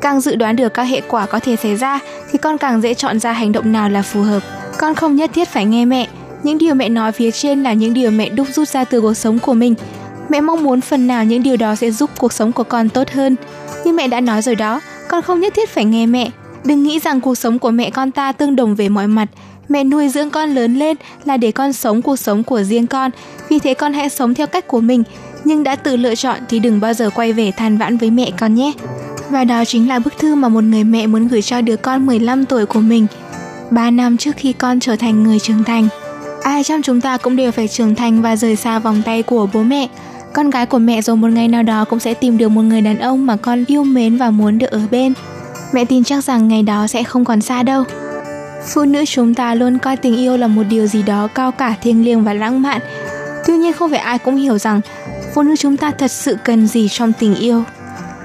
[0.00, 2.00] Càng dự đoán được các hệ quả có thể xảy ra
[2.32, 4.42] thì con càng dễ chọn ra hành động nào là phù hợp.
[4.78, 6.08] Con không nhất thiết phải nghe mẹ,
[6.42, 9.14] những điều mẹ nói phía trên là những điều mẹ đúc rút ra từ cuộc
[9.14, 9.74] sống của mình.
[10.28, 13.10] Mẹ mong muốn phần nào những điều đó sẽ giúp cuộc sống của con tốt
[13.10, 13.36] hơn.
[13.84, 16.30] Như mẹ đã nói rồi đó, con không nhất thiết phải nghe mẹ.
[16.64, 19.28] Đừng nghĩ rằng cuộc sống của mẹ con ta tương đồng về mọi mặt.
[19.68, 23.10] Mẹ nuôi dưỡng con lớn lên là để con sống cuộc sống của riêng con,
[23.48, 25.02] vì thế con hãy sống theo cách của mình,
[25.44, 28.30] nhưng đã tự lựa chọn thì đừng bao giờ quay về than vãn với mẹ
[28.40, 28.72] con nhé.
[29.30, 32.06] Và đó chính là bức thư mà một người mẹ muốn gửi cho đứa con
[32.06, 33.06] 15 tuổi của mình,
[33.70, 35.88] 3 năm trước khi con trở thành người trưởng thành.
[36.42, 39.48] Ai trong chúng ta cũng đều phải trưởng thành và rời xa vòng tay của
[39.52, 39.88] bố mẹ.
[40.32, 42.80] Con gái của mẹ rồi một ngày nào đó cũng sẽ tìm được một người
[42.80, 45.12] đàn ông mà con yêu mến và muốn được ở bên.
[45.72, 47.84] Mẹ tin chắc rằng ngày đó sẽ không còn xa đâu.
[48.74, 51.74] Phụ nữ chúng ta luôn coi tình yêu là một điều gì đó cao cả
[51.82, 52.80] thiêng liêng và lãng mạn.
[53.46, 54.80] Tuy nhiên không phải ai cũng hiểu rằng
[55.34, 57.64] phụ nữ chúng ta thật sự cần gì trong tình yêu.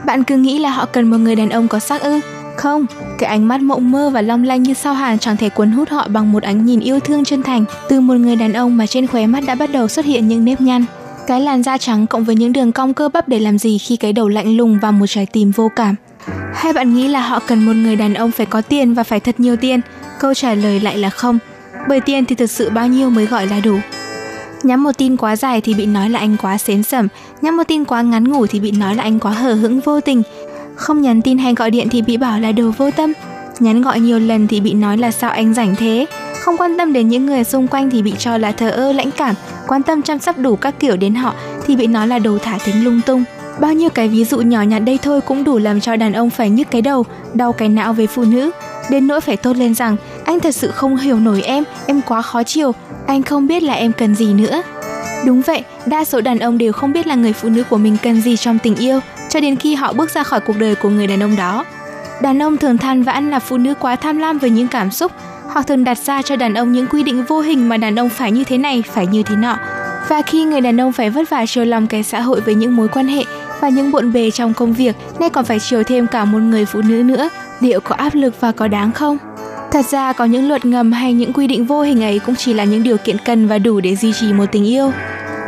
[0.05, 2.19] Bạn cứ nghĩ là họ cần một người đàn ông có sắc ư?
[2.57, 2.85] Không,
[3.19, 5.89] cái ánh mắt mộng mơ và long lanh như sao hàn chẳng thể cuốn hút
[5.89, 8.87] họ bằng một ánh nhìn yêu thương chân thành từ một người đàn ông mà
[8.87, 10.85] trên khóe mắt đã bắt đầu xuất hiện những nếp nhăn.
[11.27, 13.95] Cái làn da trắng cộng với những đường cong cơ bắp để làm gì khi
[13.95, 15.95] cái đầu lạnh lùng và một trái tim vô cảm.
[16.53, 19.19] Hay bạn nghĩ là họ cần một người đàn ông phải có tiền và phải
[19.19, 19.81] thật nhiều tiền?
[20.21, 21.39] Câu trả lời lại là không.
[21.89, 23.77] Bởi tiền thì thực sự bao nhiêu mới gọi là đủ.
[24.63, 27.07] Nhắm một tin quá dài thì bị nói là anh quá xến sẩm,
[27.41, 30.01] nhắm một tin quá ngắn ngủ thì bị nói là anh quá hờ hững vô
[30.01, 30.23] tình,
[30.75, 33.13] không nhắn tin hay gọi điện thì bị bảo là đồ vô tâm
[33.59, 36.05] Nhắn gọi nhiều lần thì bị nói là sao anh rảnh thế
[36.39, 39.11] Không quan tâm đến những người xung quanh thì bị cho là thờ ơ lãnh
[39.11, 39.35] cảm
[39.67, 41.33] Quan tâm chăm sóc đủ các kiểu đến họ
[41.65, 43.23] thì bị nói là đồ thả thính lung tung
[43.59, 46.29] Bao nhiêu cái ví dụ nhỏ nhặt đây thôi cũng đủ làm cho đàn ông
[46.29, 48.51] phải nhức cái đầu, đau cái não với phụ nữ.
[48.89, 49.95] Đến nỗi phải tốt lên rằng,
[50.31, 52.71] anh thật sự không hiểu nổi em, em quá khó chịu.
[53.07, 54.61] anh không biết là em cần gì nữa.
[55.25, 57.97] Đúng vậy, đa số đàn ông đều không biết là người phụ nữ của mình
[58.03, 60.89] cần gì trong tình yêu, cho đến khi họ bước ra khỏi cuộc đời của
[60.89, 61.65] người đàn ông đó.
[62.21, 65.11] Đàn ông thường than vãn là phụ nữ quá tham lam với những cảm xúc,
[65.49, 68.09] họ thường đặt ra cho đàn ông những quy định vô hình mà đàn ông
[68.09, 69.57] phải như thế này, phải như thế nọ.
[70.09, 72.75] Và khi người đàn ông phải vất vả chiều lòng cái xã hội với những
[72.75, 73.23] mối quan hệ
[73.59, 76.65] và những bộn bề trong công việc, nay còn phải chiều thêm cả một người
[76.65, 77.29] phụ nữ nữa,
[77.59, 79.17] liệu có áp lực và có đáng không?
[79.71, 82.53] Thật ra có những luật ngầm hay những quy định vô hình ấy cũng chỉ
[82.53, 84.91] là những điều kiện cần và đủ để duy trì một tình yêu.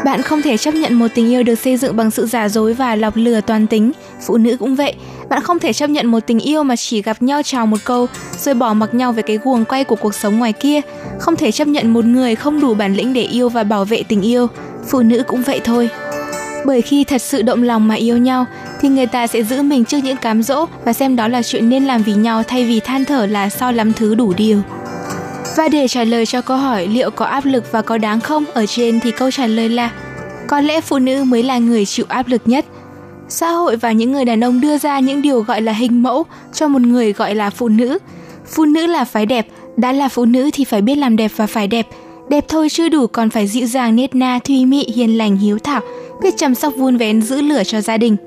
[0.05, 2.73] Bạn không thể chấp nhận một tình yêu được xây dựng bằng sự giả dối
[2.73, 3.91] và lọc lừa toàn tính.
[4.27, 4.93] Phụ nữ cũng vậy.
[5.29, 8.07] Bạn không thể chấp nhận một tình yêu mà chỉ gặp nhau chào một câu,
[8.39, 10.81] rồi bỏ mặc nhau về cái guồng quay của cuộc sống ngoài kia.
[11.19, 14.03] Không thể chấp nhận một người không đủ bản lĩnh để yêu và bảo vệ
[14.03, 14.47] tình yêu.
[14.87, 15.89] Phụ nữ cũng vậy thôi.
[16.65, 18.45] Bởi khi thật sự động lòng mà yêu nhau
[18.83, 21.69] thì người ta sẽ giữ mình trước những cám dỗ và xem đó là chuyện
[21.69, 24.61] nên làm vì nhau thay vì than thở là sao lắm thứ đủ điều.
[25.57, 28.45] Và để trả lời cho câu hỏi liệu có áp lực và có đáng không
[28.53, 29.91] ở trên thì câu trả lời là
[30.47, 32.65] có lẽ phụ nữ mới là người chịu áp lực nhất.
[33.29, 36.25] Xã hội và những người đàn ông đưa ra những điều gọi là hình mẫu
[36.53, 37.97] cho một người gọi là phụ nữ.
[38.45, 41.47] Phụ nữ là phải đẹp, đã là phụ nữ thì phải biết làm đẹp và
[41.47, 41.87] phải đẹp.
[42.29, 45.59] Đẹp thôi chưa đủ còn phải dịu dàng nết na, thùy mị, hiền lành, hiếu
[45.59, 45.81] thảo,
[46.21, 48.17] biết chăm sóc vun vén giữ lửa cho gia đình.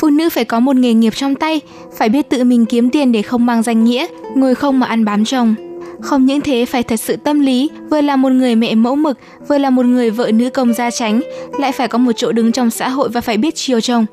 [0.00, 1.60] Phụ nữ phải có một nghề nghiệp trong tay,
[1.96, 5.04] phải biết tự mình kiếm tiền để không mang danh nghĩa, ngồi không mà ăn
[5.04, 5.54] bám chồng.
[6.00, 9.18] Không những thế phải thật sự tâm lý, vừa là một người mẹ mẫu mực,
[9.48, 11.20] vừa là một người vợ nữ công gia tránh,
[11.58, 14.06] lại phải có một chỗ đứng trong xã hội và phải biết chiều chồng.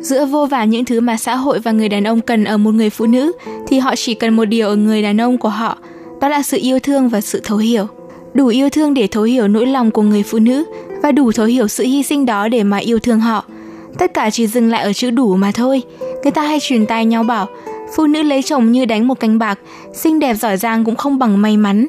[0.00, 2.74] Giữa vô vàn những thứ mà xã hội và người đàn ông cần ở một
[2.74, 3.32] người phụ nữ,
[3.66, 5.78] thì họ chỉ cần một điều ở người đàn ông của họ,
[6.20, 7.86] đó là sự yêu thương và sự thấu hiểu.
[8.34, 10.64] Đủ yêu thương để thấu hiểu nỗi lòng của người phụ nữ
[11.02, 13.44] và đủ thấu hiểu sự hy sinh đó để mà yêu thương họ.
[13.98, 15.82] Tất cả chỉ dừng lại ở chữ đủ mà thôi.
[16.22, 17.48] Người ta hay truyền tai nhau bảo,
[17.96, 19.58] phụ nữ lấy chồng như đánh một canh bạc,
[19.92, 21.86] xinh đẹp giỏi giang cũng không bằng may mắn.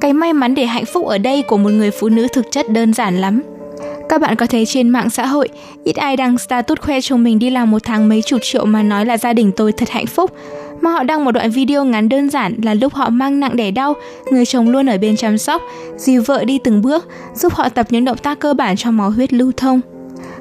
[0.00, 2.70] Cái may mắn để hạnh phúc ở đây của một người phụ nữ thực chất
[2.70, 3.42] đơn giản lắm.
[4.08, 5.48] Các bạn có thấy trên mạng xã hội,
[5.84, 8.82] ít ai đăng status khoe chồng mình đi làm một tháng mấy chục triệu mà
[8.82, 10.30] nói là gia đình tôi thật hạnh phúc.
[10.80, 13.70] Mà họ đăng một đoạn video ngắn đơn giản là lúc họ mang nặng đẻ
[13.70, 13.94] đau,
[14.32, 15.62] người chồng luôn ở bên chăm sóc,
[15.96, 19.10] dìu vợ đi từng bước, giúp họ tập những động tác cơ bản cho máu
[19.10, 19.80] huyết lưu thông.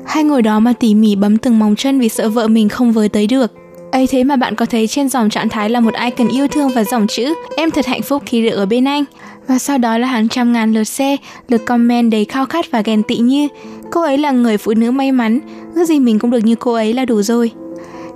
[0.05, 2.91] Hai ngồi đó mà tỉ mỉ bấm từng móng chân vì sợ vợ mình không
[2.91, 3.51] với tới được.
[3.91, 6.69] Ấy thế mà bạn có thấy trên dòng trạng thái là một icon yêu thương
[6.75, 9.03] và dòng chữ, em thật hạnh phúc khi được ở bên anh.
[9.47, 12.81] Và sau đó là hàng trăm ngàn lượt xe lượt comment đầy khao khát và
[12.81, 13.47] ghen tị như,
[13.91, 15.39] cô ấy là người phụ nữ may mắn,
[15.75, 17.51] ước gì mình cũng được như cô ấy là đủ rồi.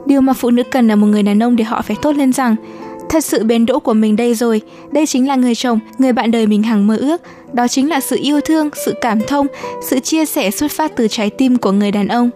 [0.06, 2.34] Điều mà phụ nữ cần là một người đàn ông để họ phải tốt lên
[2.34, 2.56] rằng
[3.10, 6.32] thật sự bến đỗ của mình đây rồi đây chính là người chồng người bạn
[6.32, 7.22] đời mình hằng mơ ước
[7.54, 9.48] đó chính là sự yêu thương sự cảm thông
[9.90, 12.30] sự chia sẻ xuất phát từ trái tim của người đàn ông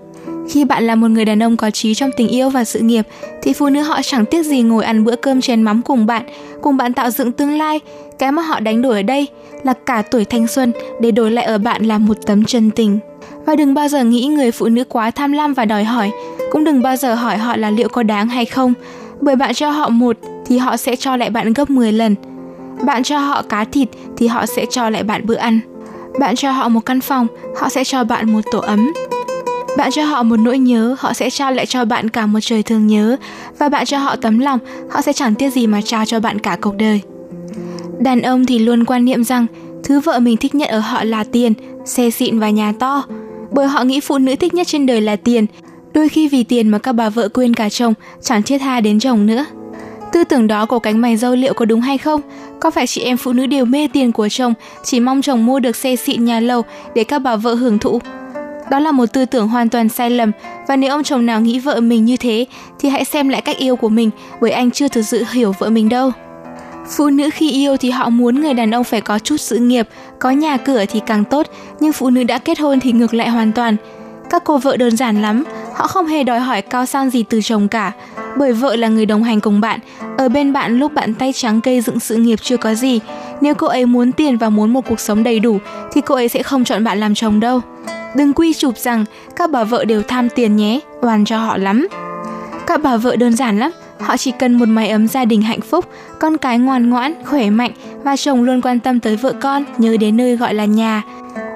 [0.49, 3.07] khi bạn là một người đàn ông có trí trong tình yêu và sự nghiệp
[3.41, 6.25] thì phụ nữ họ chẳng tiếc gì ngồi ăn bữa cơm chén mắm cùng bạn,
[6.61, 7.79] cùng bạn tạo dựng tương lai.
[8.19, 9.27] Cái mà họ đánh đổi ở đây
[9.63, 12.99] là cả tuổi thanh xuân để đổi lại ở bạn là một tấm chân tình.
[13.45, 16.11] Và đừng bao giờ nghĩ người phụ nữ quá tham lam và đòi hỏi,
[16.51, 18.73] cũng đừng bao giờ hỏi họ là liệu có đáng hay không,
[19.21, 22.15] bởi bạn cho họ một thì họ sẽ cho lại bạn gấp 10 lần.
[22.85, 25.59] Bạn cho họ cá thịt thì họ sẽ cho lại bạn bữa ăn.
[26.19, 27.27] Bạn cho họ một căn phòng,
[27.57, 28.93] họ sẽ cho bạn một tổ ấm.
[29.77, 32.63] Bạn cho họ một nỗi nhớ, họ sẽ trao lại cho bạn cả một trời
[32.63, 33.17] thương nhớ
[33.59, 34.59] và bạn cho họ tấm lòng,
[34.91, 37.01] họ sẽ chẳng tiếc gì mà trao cho bạn cả cuộc đời.
[37.99, 39.45] Đàn ông thì luôn quan niệm rằng
[39.83, 41.53] thứ vợ mình thích nhất ở họ là tiền,
[41.85, 43.03] xe xịn và nhà to,
[43.51, 45.45] bởi họ nghĩ phụ nữ thích nhất trên đời là tiền.
[45.93, 48.99] Đôi khi vì tiền mà các bà vợ quên cả chồng, chẳng thiết tha đến
[48.99, 49.45] chồng nữa.
[50.13, 52.21] Tư tưởng đó của cánh mày dâu liệu có đúng hay không?
[52.59, 54.53] Có phải chị em phụ nữ đều mê tiền của chồng,
[54.83, 56.61] chỉ mong chồng mua được xe xịn nhà lầu
[56.95, 57.99] để các bà vợ hưởng thụ?
[58.71, 60.31] Đó là một tư tưởng hoàn toàn sai lầm
[60.67, 62.45] và nếu ông chồng nào nghĩ vợ mình như thế
[62.79, 64.09] thì hãy xem lại cách yêu của mình
[64.41, 66.11] bởi anh chưa thực sự hiểu vợ mình đâu.
[66.97, 69.87] Phụ nữ khi yêu thì họ muốn người đàn ông phải có chút sự nghiệp,
[70.19, 71.47] có nhà cửa thì càng tốt,
[71.79, 73.75] nhưng phụ nữ đã kết hôn thì ngược lại hoàn toàn.
[74.29, 75.43] Các cô vợ đơn giản lắm,
[75.73, 77.91] họ không hề đòi hỏi cao sang gì từ chồng cả,
[78.37, 79.79] bởi vợ là người đồng hành cùng bạn,
[80.17, 82.99] ở bên bạn lúc bạn tay trắng cây dựng sự nghiệp chưa có gì.
[83.41, 85.57] Nếu cô ấy muốn tiền và muốn một cuộc sống đầy đủ
[85.93, 87.61] thì cô ấy sẽ không chọn bạn làm chồng đâu.
[88.15, 89.05] Đừng quy chụp rằng
[89.35, 91.87] các bà vợ đều tham tiền nhé, oan cho họ lắm.
[92.67, 95.61] Các bà vợ đơn giản lắm, họ chỉ cần một mái ấm gia đình hạnh
[95.61, 95.85] phúc,
[96.19, 97.71] con cái ngoan ngoãn, khỏe mạnh
[98.03, 101.03] và chồng luôn quan tâm tới vợ con, nhớ đến nơi gọi là nhà.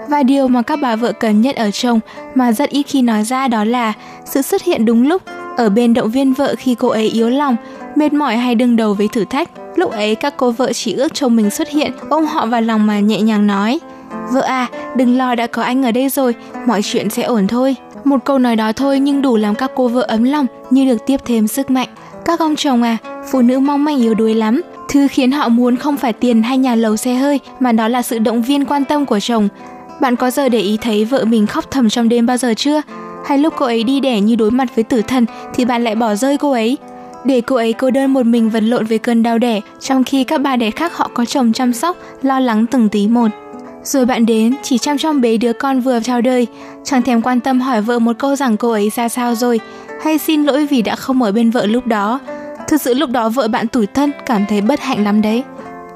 [0.07, 1.99] Và điều mà các bà vợ cần nhất ở chồng
[2.35, 3.93] mà rất ít khi nói ra đó là
[4.25, 5.21] sự xuất hiện đúng lúc,
[5.57, 7.55] ở bên động viên vợ khi cô ấy yếu lòng,
[7.95, 9.49] mệt mỏi hay đương đầu với thử thách.
[9.75, 12.87] Lúc ấy các cô vợ chỉ ước chồng mình xuất hiện, ôm họ vào lòng
[12.87, 13.79] mà nhẹ nhàng nói–
[14.31, 16.35] Vợ à, đừng lo đã có anh ở đây rồi,
[16.65, 17.75] mọi chuyện sẽ ổn thôi.
[18.03, 21.05] Một câu nói đó thôi nhưng đủ làm các cô vợ ấm lòng như được
[21.05, 21.87] tiếp thêm sức mạnh.
[22.25, 22.97] Các ông chồng à,
[23.31, 24.61] phụ nữ mong manh yếu đuối lắm.
[24.89, 28.01] Thứ khiến họ muốn không phải tiền hay nhà lầu xe hơi mà đó là
[28.01, 29.47] sự động viên quan tâm của chồng.
[30.01, 32.81] Bạn có giờ để ý thấy vợ mình khóc thầm trong đêm bao giờ chưa?
[33.25, 35.95] Hay lúc cô ấy đi đẻ như đối mặt với tử thần thì bạn lại
[35.95, 36.77] bỏ rơi cô ấy?
[37.27, 40.23] để cô ấy cô đơn một mình vật lộn với cơn đau đẻ, trong khi
[40.23, 43.27] các bà đẻ khác họ có chồng chăm sóc, lo lắng từng tí một.
[43.83, 46.47] Rồi bạn đến, chỉ chăm trong bế đứa con vừa chào đời,
[46.83, 49.59] chẳng thèm quan tâm hỏi vợ một câu rằng cô ấy ra sao rồi,
[50.03, 52.19] hay xin lỗi vì đã không ở bên vợ lúc đó.
[52.67, 55.43] Thực sự lúc đó vợ bạn tủi thân, cảm thấy bất hạnh lắm đấy.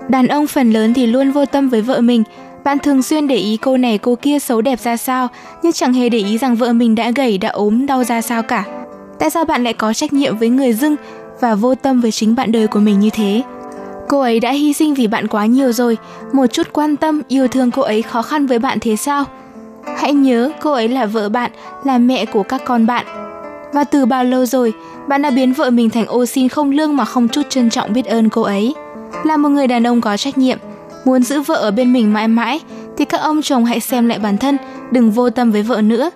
[0.10, 2.24] Đàn ông phần lớn thì luôn vô tâm với vợ mình,
[2.64, 5.28] bạn thường xuyên để ý cô này cô kia xấu đẹp ra sao,
[5.64, 8.44] nhưng chẳng hề để ý rằng vợ mình đã gầy, đã ốm, đau ra sao
[8.44, 8.64] cả.
[9.20, 10.96] Tại sao bạn lại có trách nhiệm với người dưng
[11.42, 13.42] và vô tâm với chính bạn đời của mình như thế?
[14.08, 15.98] Cô ấy đã hy sinh vì bạn quá nhiều rồi,
[16.34, 19.24] một chút quan tâm, yêu thương cô ấy khó khăn với bạn thế sao?
[19.98, 21.52] Hãy nhớ cô ấy là vợ bạn,
[21.84, 23.06] là mẹ của các con bạn.
[23.74, 24.74] Và từ bao lâu rồi,
[25.08, 27.94] bạn đã biến vợ mình thành ô xin không lương mà không chút trân trọng
[27.94, 28.76] biết ơn cô ấy.
[29.24, 30.58] Là một người đàn ông có trách nhiệm,
[31.06, 32.60] muốn giữ vợ ở bên mình mãi mãi,
[32.98, 34.58] thì các ông chồng hãy xem lại bản thân,
[34.92, 36.10] đừng vô tâm với vợ nữa.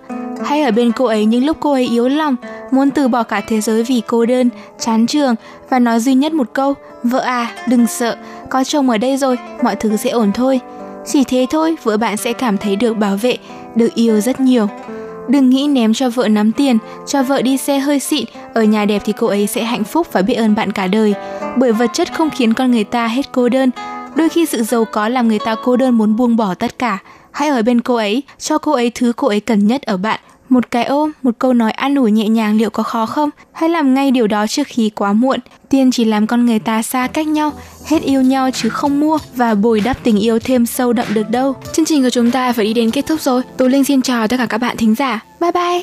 [0.44, 2.36] Hãy ở bên cô ấy những lúc cô ấy yếu lòng,
[2.70, 5.34] muốn từ bỏ cả thế giới vì cô đơn, chán trường
[5.70, 8.16] và nói duy nhất một câu, vợ à, đừng sợ,
[8.50, 10.60] có chồng ở đây rồi, mọi thứ sẽ ổn thôi.
[11.06, 13.36] Chỉ thế thôi, vợ bạn sẽ cảm thấy được bảo vệ,
[13.74, 14.68] được yêu rất nhiều.
[15.28, 18.24] Đừng nghĩ ném cho vợ nắm tiền, cho vợ đi xe hơi xịn,
[18.54, 21.14] ở nhà đẹp thì cô ấy sẽ hạnh phúc và biết ơn bạn cả đời.
[21.56, 23.70] Bởi vật chất không khiến con người ta hết cô đơn,
[24.16, 26.98] Đôi khi sự giàu có làm người ta cô đơn muốn buông bỏ tất cả.
[27.32, 30.20] Hãy ở bên cô ấy, cho cô ấy thứ cô ấy cần nhất ở bạn.
[30.48, 33.30] Một cái ôm, một câu nói an ủi nhẹ nhàng liệu có khó không?
[33.52, 35.40] Hãy làm ngay điều đó trước khi quá muộn.
[35.68, 37.52] Tiền chỉ làm con người ta xa cách nhau,
[37.86, 41.30] hết yêu nhau chứ không mua và bồi đắp tình yêu thêm sâu đậm được
[41.30, 41.56] đâu.
[41.72, 43.42] Chương trình của chúng ta phải đi đến kết thúc rồi.
[43.56, 45.20] Tú Linh xin chào tất cả các bạn thính giả.
[45.40, 45.82] Bye bye!